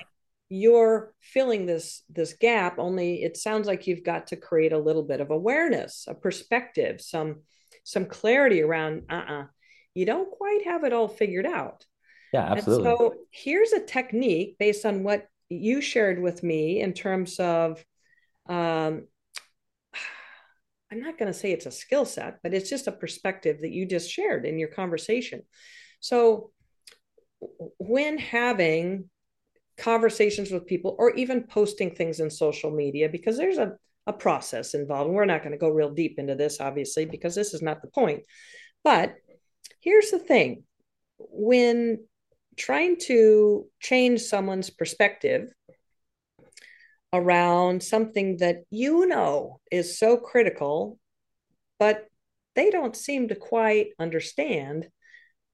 [0.49, 5.03] you're filling this this gap only it sounds like you've got to create a little
[5.03, 7.41] bit of awareness a perspective some
[7.83, 9.45] some clarity around uh-uh
[9.95, 11.85] you don't quite have it all figured out.
[12.33, 16.93] Yeah absolutely and so here's a technique based on what you shared with me in
[16.93, 17.85] terms of
[18.49, 19.07] um
[20.93, 23.73] i'm not going to say it's a skill set but it's just a perspective that
[23.73, 25.43] you just shared in your conversation.
[26.01, 26.53] So
[27.79, 29.11] when having
[29.79, 33.73] conversations with people or even posting things in social media because there's a,
[34.07, 35.09] a process involved.
[35.09, 37.83] And we're not going to go real deep into this, obviously, because this is not
[37.83, 38.23] the point.
[38.83, 39.15] But
[39.81, 40.65] here's the thing
[41.19, 42.05] when
[42.57, 45.51] trying to change someone's perspective
[47.13, 50.99] around something that you know is so critical,
[51.79, 52.07] but
[52.55, 54.89] they don't seem to quite understand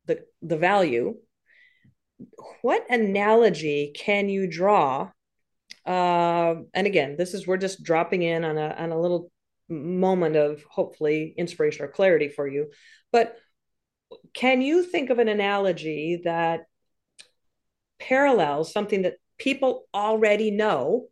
[0.06, 1.16] the, the value
[2.62, 5.10] what analogy can you draw?
[5.86, 9.30] Uh, and again, this is we're just dropping in on a on a little
[9.68, 12.70] moment of hopefully inspiration or clarity for you.
[13.10, 13.36] But
[14.34, 16.66] can you think of an analogy that
[17.98, 21.08] parallels something that people already know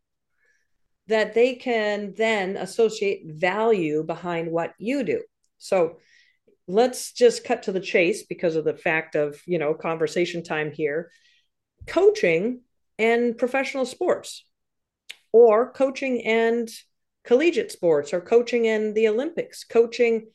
[1.07, 5.23] that they can then associate value behind what you do?
[5.59, 5.99] So
[6.67, 10.71] let's just cut to the chase because of the fact of you know conversation time
[10.73, 11.11] here.
[11.87, 12.61] Coaching
[12.99, 14.45] and professional sports
[15.33, 16.69] or coaching and
[17.25, 20.27] collegiate sports or coaching in the olympics coaching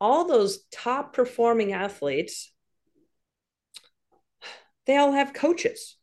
[0.00, 2.52] all those top performing athletes.
[4.86, 5.96] They all have coaches.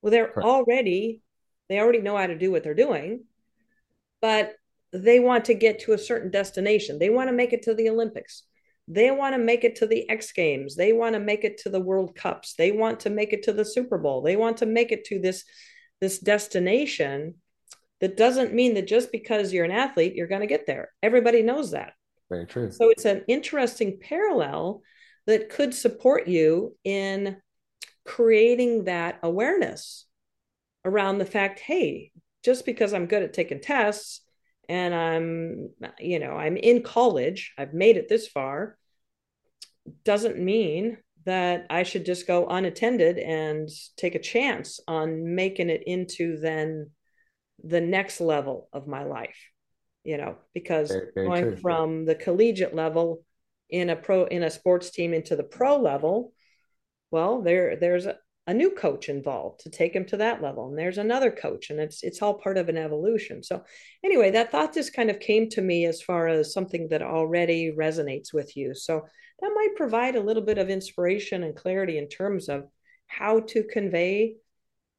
[0.00, 0.46] Well they're Correct.
[0.46, 1.22] already
[1.68, 3.24] they already know how to do what they're doing
[4.20, 4.54] but
[4.92, 6.98] they want to get to a certain destination.
[6.98, 8.44] They want to make it to the olympics
[8.88, 10.76] they want to make it to the X Games.
[10.76, 12.54] They want to make it to the World Cups.
[12.54, 14.22] They want to make it to the Super Bowl.
[14.22, 15.44] They want to make it to this
[16.00, 17.34] this destination.
[18.00, 20.90] that doesn't mean that just because you're an athlete, you're going to get there.
[21.02, 21.94] Everybody knows that.
[22.28, 22.70] Very true.
[22.70, 24.82] So it's an interesting parallel
[25.26, 27.38] that could support you in
[28.04, 30.04] creating that awareness
[30.84, 32.12] around the fact hey,
[32.44, 34.20] just because I'm good at taking tests
[34.68, 38.76] and I'm, you know, I'm in college, I've made it this far,
[40.04, 45.82] doesn't mean that I should just go unattended and take a chance on making it
[45.86, 46.90] into then
[47.62, 49.36] the next level of my life
[50.06, 51.56] you know because very, very going true.
[51.56, 53.24] from the collegiate level
[53.68, 56.32] in a pro in a sports team into the pro level
[57.10, 60.78] well there there's a, a new coach involved to take him to that level and
[60.78, 63.42] there's another coach and it's it's all part of an evolution.
[63.42, 63.64] So
[64.04, 67.74] anyway that thought just kind of came to me as far as something that already
[67.76, 68.74] resonates with you.
[68.74, 69.06] So
[69.40, 72.68] that might provide a little bit of inspiration and clarity in terms of
[73.06, 74.36] how to convey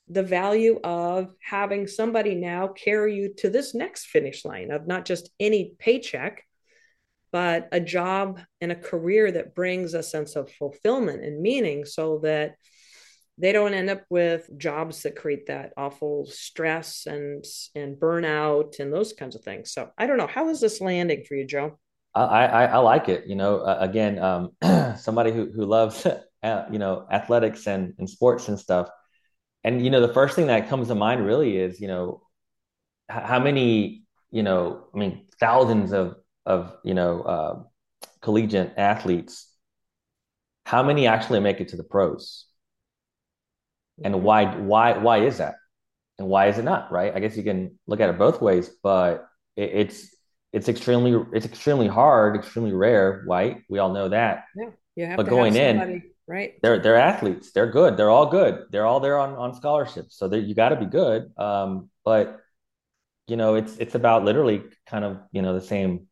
[0.10, 5.06] the value of having somebody now carry you to this next finish line of not
[5.06, 6.44] just any paycheck,
[7.32, 12.20] but a job and a career that brings a sense of fulfillment and meaning so
[12.20, 12.56] that
[13.38, 17.46] they don't end up with jobs that create that awful stress and
[17.76, 19.72] and burnout and those kinds of things.
[19.72, 20.28] So I don't know.
[20.28, 21.80] How is this landing for you, Joe?
[22.16, 23.28] I I, I like it.
[23.28, 24.52] You know, uh, again, um,
[24.98, 26.06] somebody who who loves
[26.44, 28.90] uh, you know athletics and and sports and stuff
[29.68, 32.22] and you know the first thing that comes to mind really is you know
[33.10, 37.64] how many you know i mean thousands of of you know uh,
[38.22, 39.54] collegiate athletes
[40.66, 42.46] how many actually make it to the pros
[44.04, 45.56] and why why why is that
[46.20, 48.70] and why is it not right i guess you can look at it both ways
[48.84, 50.16] but it, it's
[50.54, 55.18] it's extremely it's extremely hard extremely rare right we all know that yeah you have
[55.18, 56.54] but going in right?
[56.62, 57.52] They're they're athletes.
[57.52, 57.98] They're good.
[57.98, 58.66] They're all good.
[58.70, 60.18] They're all there on on scholarships.
[60.18, 61.32] So you got to be good.
[61.38, 62.40] Um, but
[63.28, 66.08] you know, it's it's about literally kind of you know the same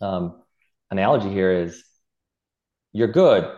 [0.00, 0.42] um,
[0.90, 1.82] analogy here is
[2.92, 3.48] you're good,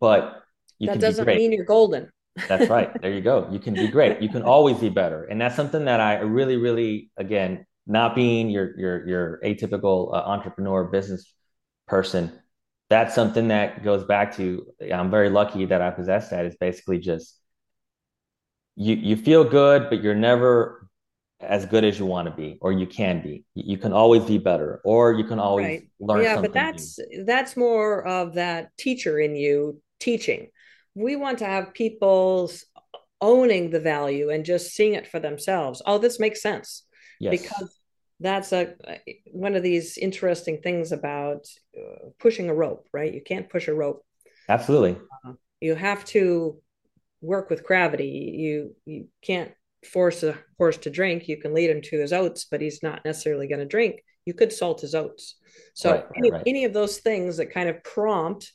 [0.00, 0.42] but
[0.78, 2.10] you that doesn't mean you're golden.
[2.48, 2.90] That's right.
[3.00, 3.48] There you go.
[3.50, 4.20] You can be great.
[4.20, 8.50] You can always be better, and that's something that I really, really, again, not being
[8.50, 11.34] your your your atypical uh, entrepreneur business
[11.86, 12.32] person,
[12.88, 16.44] that's something that goes back to I'm very lucky that I possess that.
[16.44, 17.38] It's basically just
[18.76, 20.80] you you feel good, but you're never
[21.40, 24.36] as good as you want to be or you can be you can always be
[24.36, 25.88] better or you can always right.
[25.98, 27.24] learn yeah but that's new.
[27.24, 30.48] that's more of that teacher in you teaching
[30.94, 32.50] we want to have people
[33.20, 35.82] owning the value and just seeing it for themselves.
[35.86, 36.84] Oh this makes sense.
[37.18, 37.42] Yes.
[37.42, 37.78] because
[38.18, 38.74] that's a
[39.32, 41.44] one of these interesting things about
[41.76, 43.12] uh, pushing a rope right?
[43.12, 44.04] You can't push a rope.
[44.48, 44.96] Absolutely.
[45.26, 46.58] Uh, you have to
[47.20, 48.34] work with gravity.
[48.36, 49.52] You you can't
[49.84, 51.28] force a horse to drink.
[51.28, 54.02] You can lead him to his oats but he's not necessarily going to drink.
[54.24, 55.36] You could salt his oats.
[55.74, 56.42] So right, any, right.
[56.46, 58.52] any of those things that kind of prompt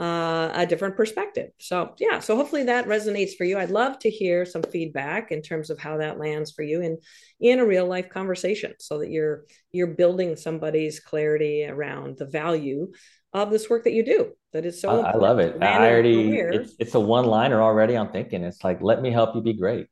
[0.00, 1.50] uh, a different perspective.
[1.58, 3.58] So yeah, so hopefully that resonates for you.
[3.58, 6.96] I'd love to hear some feedback in terms of how that lands for you in
[7.38, 12.90] in a real life conversation, so that you're you're building somebody's clarity around the value
[13.34, 14.32] of this work that you do.
[14.54, 15.02] That is so.
[15.02, 15.62] I, I love it.
[15.62, 17.94] I already it's, it's a one liner already.
[17.94, 19.88] I'm thinking it's like let me help you be great.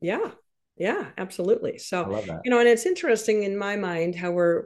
[0.00, 0.32] Yeah,
[0.76, 1.78] yeah, absolutely.
[1.78, 4.64] So you know, and it's interesting in my mind how we're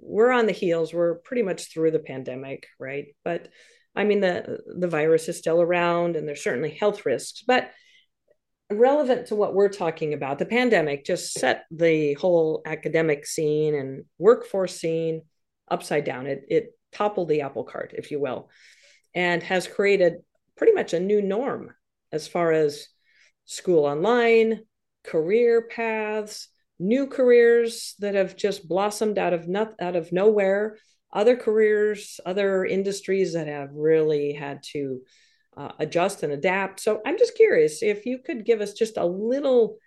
[0.00, 0.94] we're on the heels.
[0.94, 3.06] We're pretty much through the pandemic, right?
[3.24, 3.48] But
[3.96, 7.70] I mean, the the virus is still around, and there's certainly health risks, but
[8.70, 14.04] relevant to what we're talking about, the pandemic just set the whole academic scene and
[14.18, 15.22] workforce scene
[15.68, 16.26] upside down.
[16.26, 18.50] It it toppled the apple cart, if you will,
[19.14, 20.16] and has created
[20.56, 21.72] pretty much a new norm
[22.12, 22.88] as far as
[23.44, 24.60] school online,
[25.04, 30.76] career paths, new careers that have just blossomed out of not, out of nowhere
[31.12, 35.00] other careers, other industries that have really had to
[35.56, 36.80] uh, adjust and adapt.
[36.80, 39.78] So I'm just curious if you could give us just a little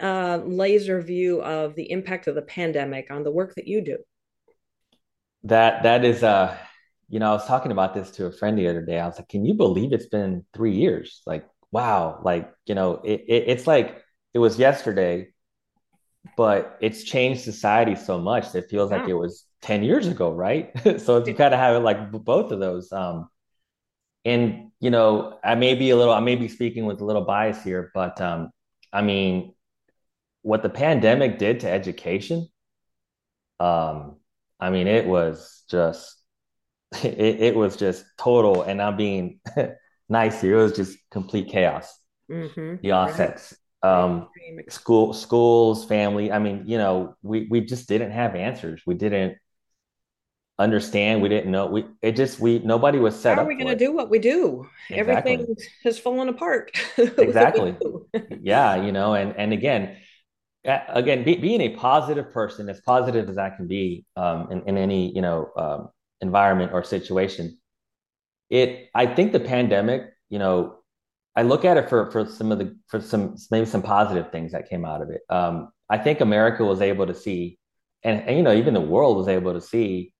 [0.00, 3.98] uh, laser view of the impact of the pandemic on the work that you do.
[5.44, 6.56] That that is, uh,
[7.08, 8.98] you know, I was talking about this to a friend the other day.
[8.98, 11.22] I was like, "Can you believe it's been three years?
[11.26, 12.20] Like, wow!
[12.22, 14.02] Like, you know, it, it it's like
[14.34, 15.28] it was yesterday,
[16.36, 20.32] but it's changed society so much that it feels like it was 10 years ago,
[20.32, 20.70] right?
[21.00, 22.92] so if you kind of have it like both of those.
[22.92, 23.28] Um,
[24.24, 27.24] and you know, I may be a little, I may be speaking with a little
[27.24, 28.50] bias here, but um,
[28.92, 29.54] I mean,
[30.42, 32.48] what the pandemic did to education,
[33.58, 34.16] um,
[34.58, 36.16] I mean, it was just,
[37.02, 39.40] it, it was just total, and I'm being
[40.08, 40.58] nice here.
[40.58, 41.94] It was just complete chaos.
[42.30, 42.76] Mm-hmm.
[42.82, 44.28] The offsets, um,
[44.68, 46.30] school, schools, family.
[46.30, 48.82] I mean, you know, we we just didn't have answers.
[48.86, 49.36] We didn't
[50.60, 51.22] understand.
[51.22, 51.66] We didn't know.
[51.66, 53.38] We it just we nobody was set How up.
[53.38, 54.68] How are we going to do what we do?
[54.90, 55.32] Exactly.
[55.32, 56.70] Everything has fallen apart.
[56.98, 57.76] exactly.
[58.40, 59.96] yeah, you know, and and again,
[60.64, 64.78] again, be, being a positive person, as positive as I can be um, in in
[64.78, 65.88] any you know um,
[66.20, 67.58] environment or situation,
[68.50, 70.76] it I think the pandemic, you know,
[71.34, 74.52] I look at it for for some of the for some maybe some positive things
[74.52, 75.22] that came out of it.
[75.30, 77.58] Um, I think America was able to see,
[78.04, 80.12] and, and you know, even the world was able to see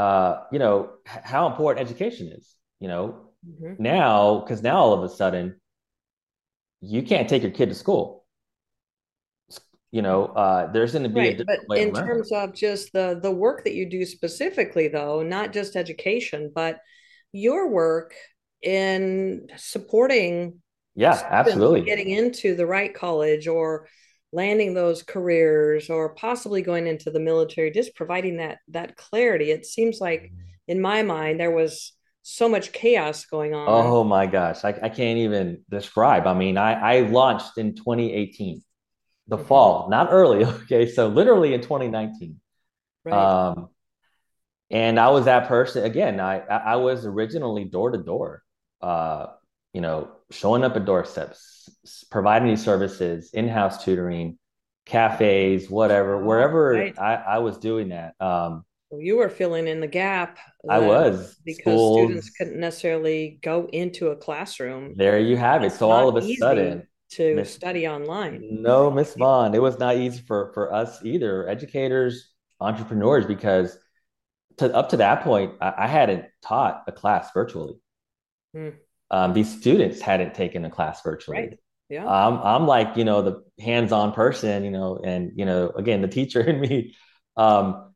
[0.00, 3.74] uh, you know, how important education is, you know, mm-hmm.
[3.82, 5.60] now, because now all of a sudden
[6.80, 8.24] you can't take your kid to school.
[9.92, 13.30] You know, uh, there's going to be right, but in terms of just the the
[13.30, 16.78] work that you do specifically, though, not just education, but
[17.32, 18.14] your work
[18.62, 20.62] in supporting,
[20.94, 23.88] yeah, absolutely, getting into the right college or
[24.32, 29.50] landing those careers or possibly going into the military just providing that that clarity.
[29.50, 30.32] It seems like
[30.68, 33.66] in my mind there was so much chaos going on.
[33.68, 34.64] Oh my gosh.
[34.64, 36.26] I, I can't even describe.
[36.26, 38.62] I mean i i launched in 2018
[39.26, 39.46] the mm-hmm.
[39.46, 40.90] fall not early okay?
[40.90, 42.40] So literally in 2019
[43.04, 43.14] right.
[43.14, 43.68] um
[44.70, 48.42] and i was that person again i i was originally door to door
[48.82, 49.26] uh
[49.72, 51.59] you know showing up at doorsteps
[52.10, 54.38] providing these services, in-house tutoring,
[54.86, 56.98] cafes, whatever, wherever right.
[56.98, 58.14] I, I was doing that.
[58.20, 60.38] Um, you were filling in the gap.
[60.68, 64.94] I was because Schools, students couldn't necessarily go into a classroom.
[64.96, 65.72] There you have it.
[65.72, 67.52] so all of a sudden, to Ms.
[67.52, 68.62] study online.
[68.62, 73.78] No, Miss Vaughn, it was not easy for for us either, educators, entrepreneurs, because
[74.58, 77.74] to up to that point, I, I hadn't taught a class virtually.
[78.52, 78.70] Hmm
[79.10, 81.38] um, these students hadn't taken a class virtually.
[81.38, 81.58] Right.
[81.88, 82.06] Yeah.
[82.06, 86.08] I'm, I'm like, you know, the hands-on person, you know, and, you know, again, the
[86.08, 86.94] teacher in me.
[87.36, 87.92] Um,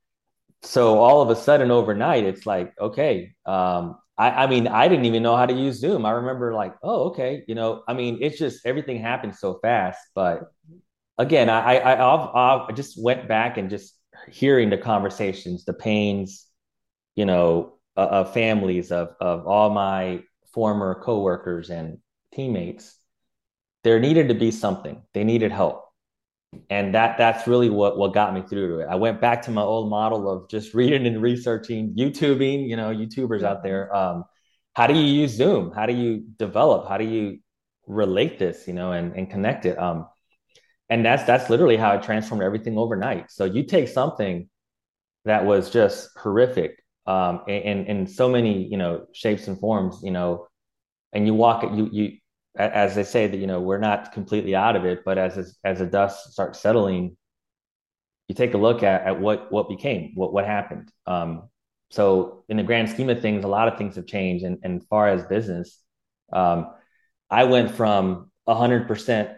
[0.62, 3.34] so all of a sudden overnight, it's like, okay.
[3.46, 6.06] Um, I, I mean, I didn't even know how to use Zoom.
[6.06, 7.44] I remember like, oh, okay.
[7.46, 10.50] You know, I mean, it's just, everything happened so fast, but
[11.18, 13.94] again, I, I, I, I just went back and just
[14.28, 16.46] hearing the conversations, the pains,
[17.14, 20.22] you know, uh, of families of, of all my
[20.54, 21.98] former coworkers and
[22.32, 22.96] teammates,
[23.82, 25.02] there needed to be something.
[25.12, 25.84] They needed help.
[26.70, 28.86] And that that's really what what got me through to it.
[28.88, 32.94] I went back to my old model of just reading and researching, YouTubing, you know,
[32.94, 33.94] YouTubers out there.
[33.94, 34.24] Um,
[34.74, 35.72] how do you use Zoom?
[35.72, 36.88] How do you develop?
[36.88, 37.38] How do you
[37.86, 39.78] relate this, you know, and, and connect it?
[39.78, 40.06] Um,
[40.88, 43.30] and that's that's literally how it transformed everything overnight.
[43.30, 44.48] So you take something
[45.24, 50.10] that was just horrific um, in in so many you know shapes and forms you
[50.10, 50.46] know
[51.12, 52.18] and you walk you you
[52.56, 55.78] as they say that you know we're not completely out of it but as as
[55.78, 57.16] the dust starts settling
[58.28, 60.90] you take a look at, at what what became what what happened.
[61.06, 61.50] Um,
[61.90, 64.44] so in the grand scheme of things a lot of things have changed.
[64.44, 65.80] And, and far as business
[66.32, 66.72] um,
[67.30, 69.36] i went from a 100%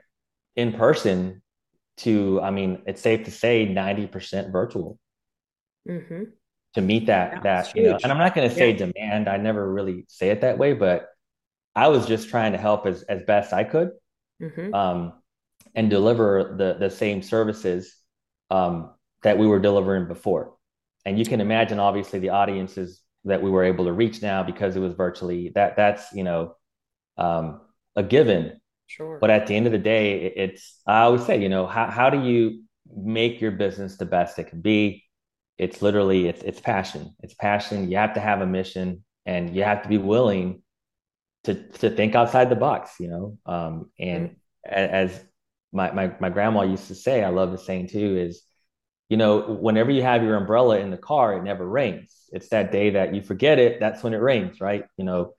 [0.57, 1.43] in person
[1.99, 4.99] to i mean it's safe to say 90% virtual.
[5.89, 6.25] Mm-hmm
[6.77, 8.87] to meet that that you know and i'm not going to say yeah.
[8.87, 11.09] demand i never really say it that way but
[11.75, 13.91] i was just trying to help as, as best i could
[14.41, 14.73] mm-hmm.
[14.75, 15.13] um,
[15.75, 17.97] and deliver the the same services
[18.51, 18.91] um,
[19.23, 20.55] that we were delivering before.
[21.05, 24.77] And you can imagine obviously the audiences that we were able to reach now because
[24.77, 26.55] it was virtually that that's you know
[27.17, 27.61] um,
[27.95, 28.61] a given.
[28.89, 29.19] Sure.
[29.21, 32.09] But at the end of the day it's i always say you know how, how
[32.09, 32.63] do you
[32.95, 35.03] make your business the best it can be
[35.59, 37.15] it's literally it's it's passion.
[37.23, 37.91] It's passion.
[37.91, 40.63] You have to have a mission and you have to be willing
[41.45, 43.39] to to think outside the box you know?
[43.47, 44.73] Um, and mm-hmm.
[44.73, 45.25] as
[45.73, 48.43] my, my my grandma used to say i love the saying too is
[49.09, 52.13] you know whenever you have your umbrella in the car it never rains.
[52.33, 54.85] It's that day that you forget it that's when it rains right?
[54.97, 55.35] You know?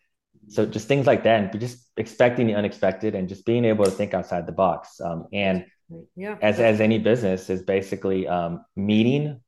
[0.49, 3.91] So just things like that and just expecting the unexpected and just being able to
[3.91, 5.01] think outside the box.
[5.01, 5.65] Um, and
[6.15, 6.38] yeah.
[6.41, 9.41] as as any business is basically um, meeting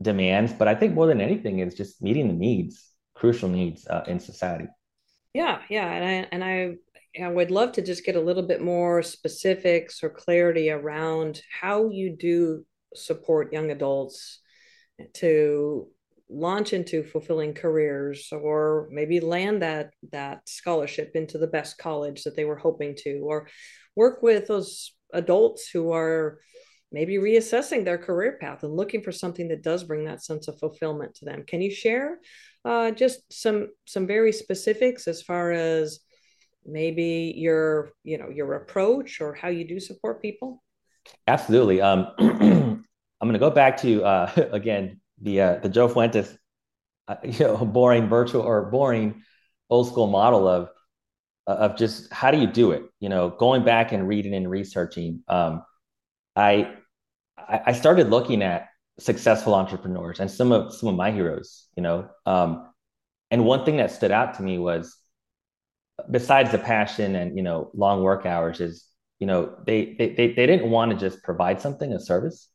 [0.00, 4.04] demands, but I think more than anything is just meeting the needs, crucial needs uh,
[4.06, 4.68] in society.
[5.32, 8.60] Yeah, yeah, and I and I I would love to just get a little bit
[8.60, 14.40] more specifics or clarity around how you do support young adults
[15.14, 15.88] to
[16.28, 22.34] launch into fulfilling careers or maybe land that that scholarship into the best college that
[22.34, 23.46] they were hoping to or
[23.94, 26.40] work with those adults who are
[26.92, 30.58] maybe reassessing their career path and looking for something that does bring that sense of
[30.58, 31.44] fulfillment to them.
[31.46, 32.18] Can you share
[32.64, 36.00] uh, just some some very specifics as far as
[36.64, 40.62] maybe your you know your approach or how you do support people?
[41.26, 41.80] Absolutely.
[41.80, 42.08] Um,
[43.18, 46.36] i'm going to go back to uh, again the uh, the joe fuentes
[47.08, 49.22] uh, you know boring virtual or boring
[49.70, 50.68] old school model of
[51.46, 52.82] of just how do you do it?
[53.00, 55.62] You know going back and reading and researching um,
[56.36, 56.74] i
[57.48, 58.68] i started looking at
[58.98, 62.70] successful entrepreneurs and some of some of my heroes you know um,
[63.30, 64.96] and one thing that stood out to me was
[66.10, 68.86] besides the passion and you know long work hours is
[69.18, 72.48] you know they they they, they didn't want to just provide something a service.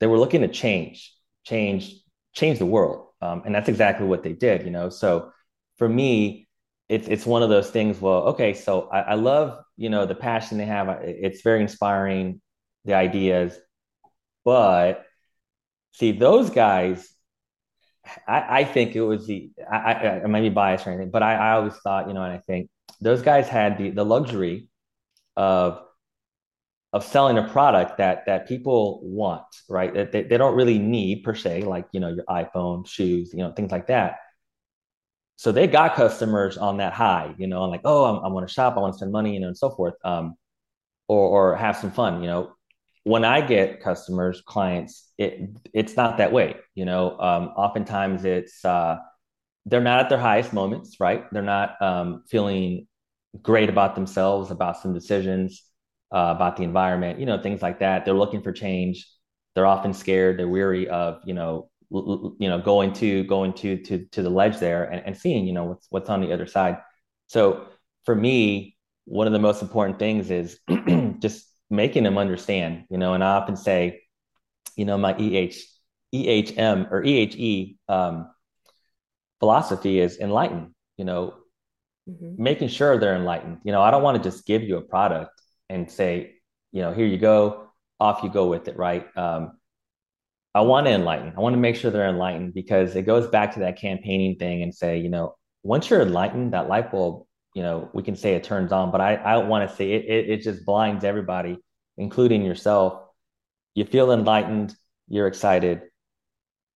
[0.00, 1.14] They were looking to change
[1.44, 1.92] change
[2.34, 3.06] change the world.
[3.20, 4.90] Um, and that's exactly what they did you know?
[4.90, 5.30] So
[5.76, 6.48] for me
[6.88, 10.14] it's it's one of those things well okay so I, I love you know the
[10.14, 10.88] passion they have.
[11.02, 12.40] It's very inspiring
[12.84, 13.58] the ideas
[14.44, 15.04] but
[15.92, 17.08] see those guys
[18.26, 21.22] I, I think it was the I, I, I might be biased or anything, but
[21.22, 22.70] I, I always thought, you know, and I think
[23.00, 24.68] those guys had the the luxury
[25.36, 25.82] of
[26.92, 29.92] of selling a product that that people want, right?
[29.92, 33.40] That they, they don't really need per se, like you know, your iPhone, shoes, you
[33.40, 34.20] know, things like that.
[35.36, 38.52] So they got customers on that high, you know, like, oh, I'm, I want to
[38.52, 40.36] shop, I want to spend money, you know, and so forth, um,
[41.08, 42.57] or or have some fun, you know
[43.08, 46.56] when I get customers, clients, it it's not that way.
[46.74, 48.98] You know, um, oftentimes it's uh,
[49.64, 51.24] they're not at their highest moments, right?
[51.32, 52.86] They're not um, feeling
[53.40, 55.64] great about themselves, about some decisions,
[56.14, 58.04] uh, about the environment, you know, things like that.
[58.04, 59.08] They're looking for change.
[59.54, 60.38] They're often scared.
[60.38, 64.58] They're weary of, you know, you know, going to going to to to the ledge
[64.58, 66.76] there and, and seeing, you know, what's what's on the other side.
[67.28, 67.68] So
[68.04, 70.60] for me, one of the most important things is
[71.20, 74.02] just making them understand, you know, and I often say,
[74.76, 75.54] you know, my EH,
[76.14, 78.30] EHM or EHE um,
[79.40, 81.34] philosophy is enlighten, you know,
[82.08, 82.42] mm-hmm.
[82.42, 83.58] making sure they're enlightened.
[83.64, 85.30] You know, I don't want to just give you a product
[85.68, 86.36] and say,
[86.72, 87.68] you know, here you go,
[88.00, 89.06] off you go with it, right?
[89.16, 89.58] Um,
[90.54, 91.34] I want to enlighten.
[91.36, 94.62] I want to make sure they're enlightened because it goes back to that campaigning thing
[94.62, 97.27] and say, you know, once you're enlightened, that light bulb
[97.58, 100.04] you know, we can say it turns on, but I, I want to say it,
[100.04, 101.58] it, it just blinds everybody,
[101.96, 103.02] including yourself.
[103.74, 104.76] You feel enlightened,
[105.08, 105.82] you're excited.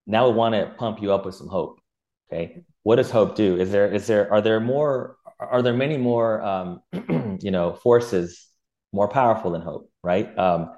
[0.08, 1.78] Now we want to pump you up with some hope.
[2.26, 2.64] Okay.
[2.82, 3.60] What does hope do?
[3.60, 6.80] Is there, is there, are there more, are there many more, um,
[7.40, 8.48] you know, forces
[8.92, 10.36] more powerful than hope, right?
[10.36, 10.72] Um,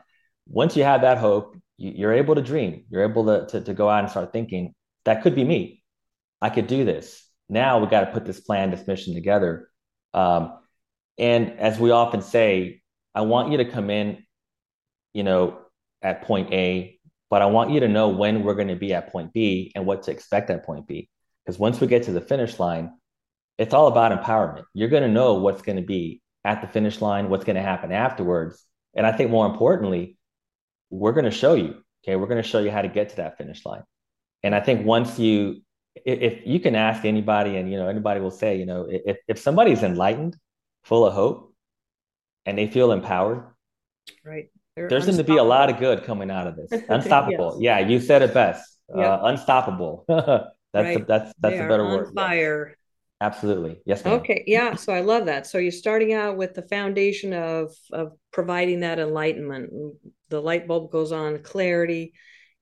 [0.46, 2.84] once you have that hope, you, are able to dream.
[2.90, 4.74] You're able to, to, to go out and start thinking,
[5.06, 5.82] that could be me.
[6.42, 7.26] I could do this.
[7.48, 9.70] Now we got to put this plan, this mission together
[10.14, 10.58] um,
[11.18, 12.82] and as we often say,
[13.14, 14.24] I want you to come in,
[15.12, 15.58] you know,
[16.02, 16.98] at point A,
[17.30, 19.86] but I want you to know when we're going to be at point B and
[19.86, 21.08] what to expect at point B.
[21.44, 22.92] Because once we get to the finish line,
[23.58, 24.64] it's all about empowerment.
[24.72, 27.62] You're going to know what's going to be at the finish line, what's going to
[27.62, 28.64] happen afterwards.
[28.94, 30.16] And I think more importantly,
[30.90, 33.16] we're going to show you, okay, we're going to show you how to get to
[33.16, 33.82] that finish line.
[34.42, 35.62] And I think once you
[36.04, 39.38] if you can ask anybody and you know anybody will say you know if, if
[39.38, 40.36] somebody's enlightened
[40.82, 41.54] full of hope
[42.46, 43.44] and they feel empowered
[44.24, 44.50] right.
[44.76, 46.82] They're there's going to be a lot of good coming out of this.
[46.88, 47.58] Unstoppable.
[47.60, 47.80] Yes.
[47.80, 48.76] yeah you said it best.
[48.92, 50.04] Uh, unstoppable.
[50.08, 51.00] That's right.
[51.00, 52.12] a, that's that's they a better word.
[52.16, 52.66] Fire.
[52.70, 52.76] Yes.
[53.20, 53.80] absolutely.
[53.86, 54.14] Yes ma'am.
[54.14, 54.42] okay.
[54.48, 55.46] Yeah so i love that.
[55.46, 59.70] So you're starting out with the foundation of of providing that enlightenment.
[60.30, 62.14] The light bulb goes on clarity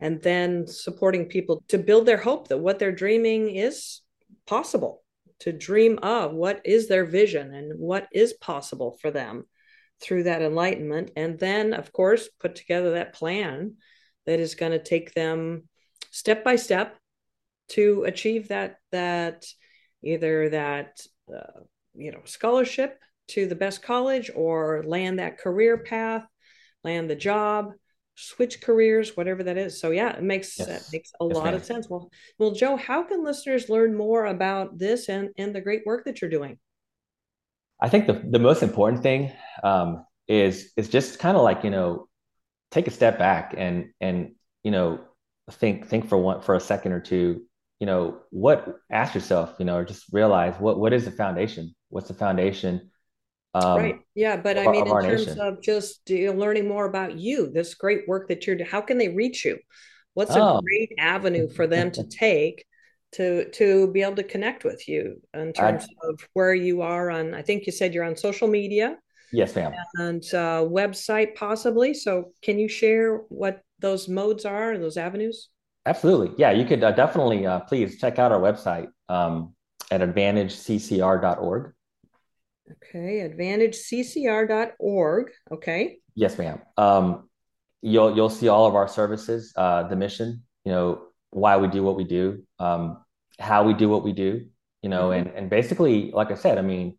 [0.02, 4.00] and then supporting people to build their hope that what they're dreaming is
[4.46, 5.04] possible
[5.38, 9.44] to dream of what is their vision and what is possible for them
[10.00, 13.76] through that enlightenment and then of course put together that plan
[14.26, 15.62] that is going to take them
[16.10, 16.98] step by step
[17.68, 19.46] to achieve that that
[20.02, 21.00] either that
[21.32, 21.60] uh,
[21.94, 22.98] you know scholarship
[23.28, 26.24] to the best college or land that career path
[26.82, 27.70] land the job
[28.14, 29.80] switch careers, whatever that is.
[29.80, 30.68] So yeah, it makes yes.
[30.68, 31.54] it makes a yes, lot ma'am.
[31.54, 31.88] of sense.
[31.88, 36.04] Well, well, Joe, how can listeners learn more about this and and the great work
[36.04, 36.58] that you're doing?
[37.80, 39.32] I think the the most important thing
[39.64, 42.08] um, is is just kind of like you know
[42.70, 45.00] take a step back and and you know
[45.50, 47.42] think think for one for a second or two
[47.80, 51.74] you know what ask yourself you know or just realize what what is the foundation
[51.88, 52.91] what's the foundation
[53.54, 54.00] um, right.
[54.14, 54.36] Yeah.
[54.36, 55.40] But I mean, in terms nation.
[55.40, 58.80] of just you know, learning more about you, this great work that you're doing, how
[58.80, 59.58] can they reach you?
[60.14, 60.58] What's oh.
[60.58, 62.64] a great avenue for them to take
[63.12, 67.10] to to be able to connect with you in terms I, of where you are
[67.10, 67.34] on?
[67.34, 68.96] I think you said you're on social media.
[69.32, 69.72] Yes, ma'am.
[69.96, 71.94] And uh, website possibly.
[71.94, 75.48] So, can you share what those modes are, and those avenues?
[75.84, 76.32] Absolutely.
[76.38, 79.54] Yeah, you could uh, definitely uh, please check out our website um,
[79.90, 81.72] at advantageccr.org
[82.72, 85.30] Okay, advantageccr.org.
[85.50, 85.98] Okay.
[86.14, 86.60] Yes, ma'am.
[86.76, 87.28] Um,
[87.80, 91.82] you'll you'll see all of our services, uh, the mission, you know, why we do
[91.82, 93.02] what we do, um,
[93.38, 94.46] how we do what we do,
[94.82, 95.28] you know, mm-hmm.
[95.28, 96.96] and and basically, like I said, I mean,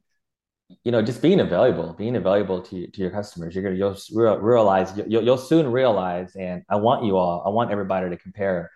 [0.84, 3.55] you know, just being available, being available to to your customers.
[3.55, 7.71] You're gonna you'll realize you'll you'll soon realize, and I want you all, I want
[7.71, 8.71] everybody to compare,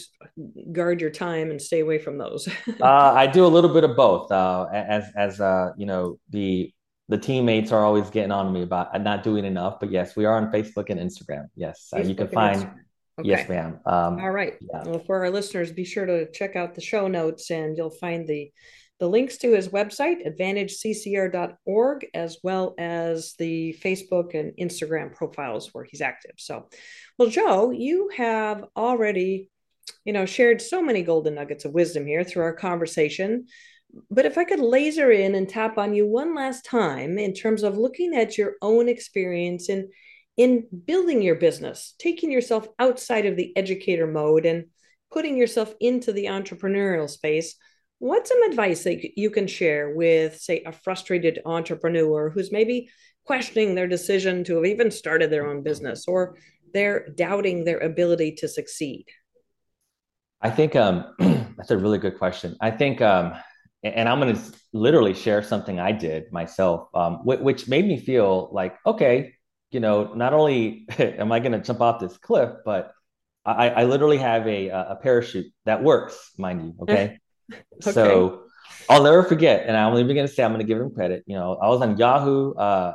[0.73, 2.49] guard your time and stay away from those?
[2.81, 4.33] uh, I do a little bit of both.
[4.33, 6.73] Uh, as, as, uh, you know, the,
[7.09, 10.37] the teammates are always getting on me about not doing enough, but yes, we are
[10.37, 11.47] on Facebook and Instagram.
[11.55, 12.69] Yes, uh, you can find,
[13.19, 13.31] Okay.
[13.31, 13.81] Yes, ma'am.
[13.87, 14.55] Um, All right.
[14.61, 14.83] Yeah.
[14.85, 18.27] Well, for our listeners, be sure to check out the show notes and you'll find
[18.27, 18.51] the
[18.99, 25.85] the links to his website, advantageccr.org, as well as the Facebook and Instagram profiles where
[25.85, 26.33] he's active.
[26.39, 26.69] So,
[27.19, 29.51] well, Joe, you have already,
[30.07, 33.49] you know, shared so many golden nuggets of wisdom here through our conversation.
[34.11, 37.63] But if I could laser in and tap on you one last time in terms
[37.63, 39.89] of looking at your own experience in
[40.37, 44.67] in building your business, taking yourself outside of the educator mode and
[45.11, 47.55] putting yourself into the entrepreneurial space,
[47.99, 52.91] what's some advice that you can share with, say, a frustrated entrepreneur who's maybe
[53.25, 56.37] questioning their decision to have even started their own business or
[56.75, 59.07] they're doubting their ability to succeed?
[60.43, 61.15] I think um,
[61.57, 62.57] that's a really good question.
[62.61, 63.33] I think, um,
[63.95, 68.49] and I'm going to literally share something I did myself, um, which made me feel
[68.53, 69.35] like, okay,
[69.71, 72.93] you know, not only am I going to jump off this cliff, but
[73.45, 76.75] I, I literally have a, a parachute that works, mind you.
[76.83, 77.19] Okay.
[77.53, 77.93] okay.
[77.93, 78.45] So
[78.89, 79.67] I'll never forget.
[79.67, 81.25] And I'm even going to say, I'm going to give him credit.
[81.27, 82.95] You know, I was on Yahoo, uh,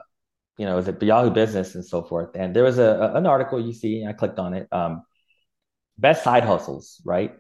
[0.58, 2.36] you know, it was at Yahoo Business and so forth.
[2.36, 4.68] And there was a, an article you see, I clicked on it.
[4.72, 5.04] Um,
[5.98, 7.34] best side hustles, right?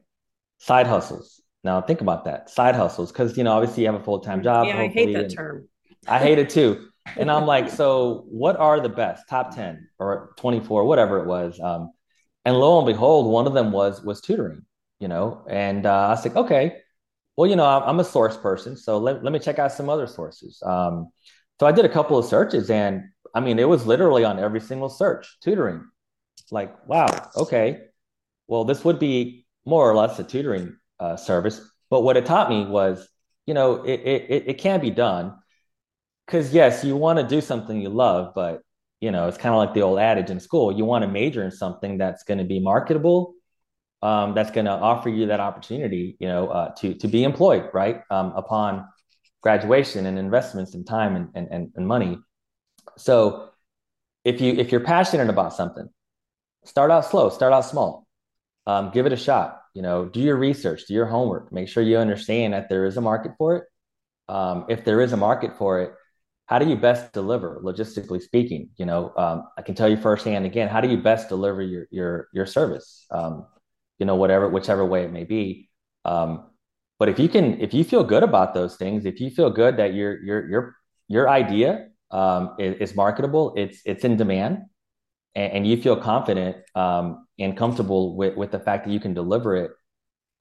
[0.60, 1.42] Side hustles.
[1.64, 2.50] Now think about that.
[2.50, 3.12] Side hustles.
[3.12, 4.68] Cause you know, obviously you have a full-time job.
[4.68, 5.68] Yeah, I hate that term.
[6.08, 6.88] I hate it too
[7.18, 11.60] and I'm like, so what are the best top 10 or 24, whatever it was?
[11.60, 11.92] Um,
[12.46, 14.64] and lo and behold, one of them was was tutoring,
[15.00, 16.78] you know, and uh, I was like, okay,
[17.36, 20.08] well, you know, I'm a source person, so let, let me check out some other
[20.08, 20.62] sources.
[20.66, 21.10] Um,
[21.60, 23.04] so I did a couple of searches, and
[23.34, 25.86] I mean, it was literally on every single search, tutoring.
[26.50, 27.80] Like, wow, okay,
[28.48, 31.60] well, this would be more or less a tutoring uh, service.
[31.90, 33.10] But what it taught me was,
[33.46, 35.36] you know, it, it, it can be done
[36.26, 38.62] because yes, you want to do something you love, but
[39.02, 40.72] you know, it's kind of like the old adage in school.
[40.72, 43.34] You want to major in something that's going to be marketable,
[44.04, 47.70] um, that's going to offer you that opportunity, you know, uh, to to be employed,
[47.74, 48.88] right, um, upon
[49.42, 52.20] graduation and investments and time and, and and money.
[52.98, 53.50] So,
[54.24, 55.90] if you if you're passionate about something,
[56.64, 58.08] start out slow, start out small,
[58.68, 59.61] um, give it a shot.
[59.74, 62.98] You know, do your research, do your homework, make sure you understand that there is
[62.98, 63.64] a market for it.
[64.28, 65.94] Um, if there is a market for it,
[66.46, 68.70] how do you best deliver logistically speaking?
[68.78, 71.86] You know um, i can tell you firsthand again how do you best deliver your
[71.92, 73.06] your your service?
[73.12, 73.46] Um,
[74.00, 75.70] you know whatever whichever way it may be.
[76.04, 76.50] Um,
[77.00, 79.78] but if you can if you feel good about those things if you feel good
[79.78, 80.76] that your your your
[81.08, 84.60] your idea um, is, is, marketable it's it's in demand
[85.36, 89.14] and, and you feel confident um, and comfortable with with the fact that you can
[89.14, 89.72] deliver it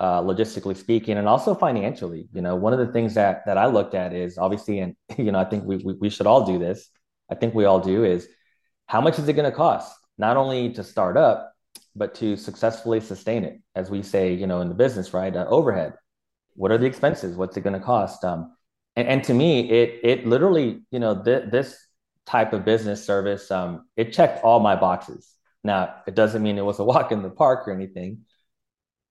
[0.01, 2.29] uh, logistically speaking, and also financially.
[2.33, 5.33] You know, one of the things that that I looked at is obviously, and you
[5.33, 6.89] know, I think we we, we should all do this.
[7.31, 8.29] I think we all do is
[8.87, 11.55] how much is it going to cost not only to start up
[11.97, 15.35] but to successfully sustain it, as we say, you know, in the business, right?
[15.35, 15.95] Uh, overhead.
[16.55, 17.37] What are the expenses?
[17.37, 18.25] What's it going to cost?
[18.25, 18.55] Um,
[18.97, 21.79] and, and to me, it it literally, you know, th- this
[22.31, 25.35] type of business service, um, it checked all my boxes.
[25.65, 28.21] Now, it doesn't mean it was a walk in the park or anything,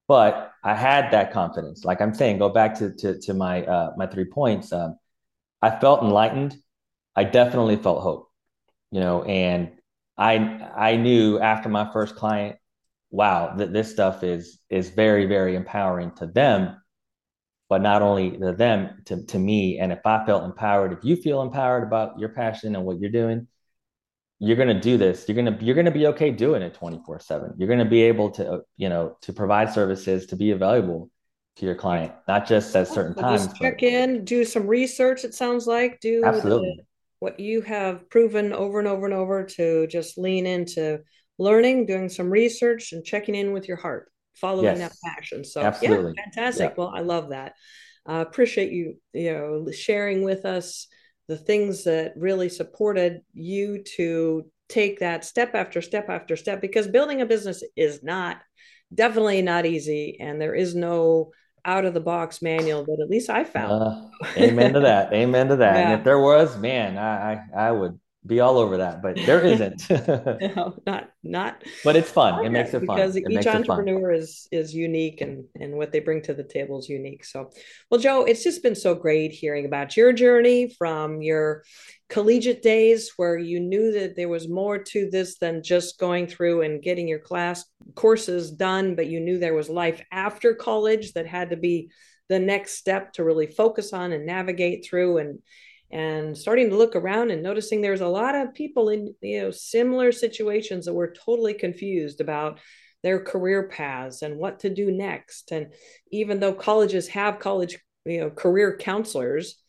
[0.08, 1.86] but I had that confidence.
[1.86, 4.72] Like I'm saying, go back to to, to my uh, my three points.
[4.74, 4.98] Um,
[5.62, 6.56] I felt enlightened.
[7.16, 8.32] I definitely felt hope.
[8.92, 9.72] You know, and
[10.18, 10.36] I
[10.76, 12.58] I knew after my first client,
[13.12, 16.82] wow, that this stuff is is very very empowering to them,
[17.70, 19.80] but not only to them to to me.
[19.80, 23.12] And if I felt empowered, if you feel empowered about your passion and what you're
[23.12, 23.48] doing,
[24.40, 25.26] you're going to do this.
[25.28, 27.86] You're going to you're going to be okay doing it 24 7 you're going to
[27.86, 31.10] be able to uh, you know to provide services to be available
[31.58, 35.34] to your client not just at certain times just check in do some research it
[35.34, 36.00] sounds like.
[36.00, 36.86] Do absolutely.
[37.20, 41.02] what you have proven over and over and over to just lean into
[41.38, 44.80] learning, doing some research, and checking in with your heart, following yes.
[44.80, 45.44] that passion.
[45.44, 46.14] So, Absolutely.
[46.16, 46.70] yeah, fantastic.
[46.72, 46.76] Yeah.
[46.78, 47.54] Well, I love that.
[48.08, 50.88] Uh, appreciate you, you know, sharing with us
[51.28, 56.88] the things that really supported you to take that step after step after step because
[56.88, 58.38] building a business is not
[58.94, 61.32] definitely not easy and there is no
[61.66, 63.72] out of the box manual that at least I found.
[63.84, 64.02] Uh,
[64.38, 65.14] amen to that.
[65.14, 65.76] Amen to that.
[65.76, 65.82] Yeah.
[65.82, 69.42] And if there was, man, I, I, I would be all over that, but there
[69.42, 69.90] isn't.
[69.90, 71.64] no, not not.
[71.86, 72.46] But it's fun.
[72.46, 76.00] It makes it fun because it each entrepreneur is is unique and and what they
[76.00, 77.24] bring to the table is unique.
[77.24, 77.50] So,
[77.90, 81.64] well, Joe, it's just been so great hearing about your journey from your
[82.10, 86.64] collegiate days where you knew that there was more to this than just going through
[86.64, 87.64] and getting your class
[87.96, 91.90] courses done, but you knew there was life after college that had to be
[92.28, 95.40] the next step to really focus on and navigate through and
[95.92, 99.52] and starting to look around and noticing there's a lot of people in you know
[99.52, 102.60] similar situations that were totally confused about
[103.02, 105.52] their career paths and what to do next.
[105.52, 105.74] And
[106.12, 109.62] even though colleges have college you know career counselors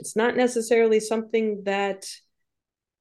[0.00, 2.06] it's not necessarily something that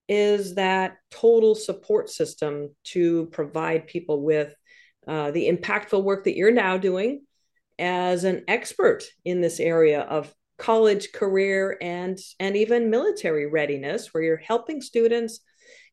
[0.08, 4.54] is that total support system to provide people with
[5.08, 7.22] uh, the impactful work that you're now doing
[7.78, 14.24] as an expert in this area of college career and and even military readiness where
[14.24, 15.40] you're helping students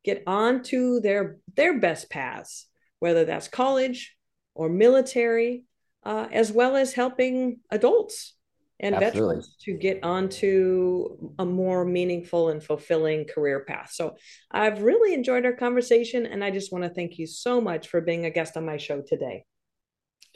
[0.03, 2.67] get onto their their best paths
[2.99, 4.15] whether that's college
[4.55, 5.63] or military
[6.03, 8.33] uh, as well as helping adults
[8.79, 9.35] and Absolutely.
[9.35, 13.91] veterans to get onto a more meaningful and fulfilling career path.
[13.91, 14.15] So
[14.51, 18.01] I've really enjoyed our conversation, and I just want to thank you so much for
[18.01, 19.45] being a guest on my show today.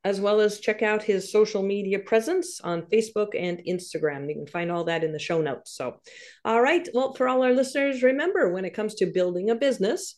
[0.03, 4.29] as well as check out his social media presence on Facebook and Instagram.
[4.29, 5.71] You can find all that in the show notes.
[5.71, 5.99] So,
[6.45, 6.87] all right.
[6.93, 10.13] Well, for all our listeners, remember when it comes to building a business,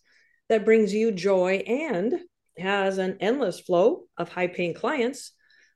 [0.50, 2.20] that brings you joy and
[2.58, 5.32] has an endless flow of high paying clients,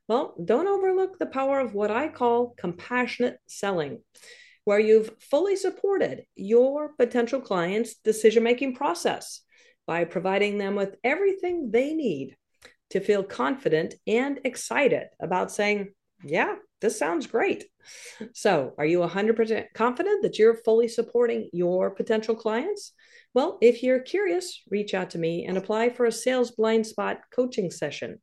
[0.06, 4.02] well, don't overlook the power of what I call compassionate selling,
[4.64, 9.40] where you've fully supported your potential client's decision making process
[9.86, 12.36] by providing them with everything they need
[12.90, 17.64] to feel confident and excited about saying, Yeah, this sounds great.
[18.34, 22.92] So, are you 100% confident that you're fully supporting your potential clients?
[23.34, 27.18] Well, if you're curious, reach out to me and apply for a sales blind spot
[27.34, 28.22] coaching session.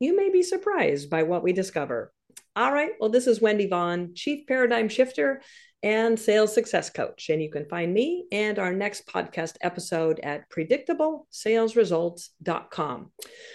[0.00, 2.12] You may be surprised by what we discover.
[2.56, 5.40] All right, well, this is Wendy Vaughn, Chief Paradigm Shifter
[5.84, 7.30] and Sales Success Coach.
[7.30, 13.12] And you can find me and our next podcast episode at predictablesalesresults.com.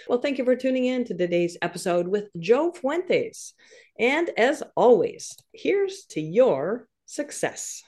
[0.08, 3.52] Well, thank you for tuning in to today's episode with Joe Fuentes.
[3.98, 7.84] And as always, here's to your success.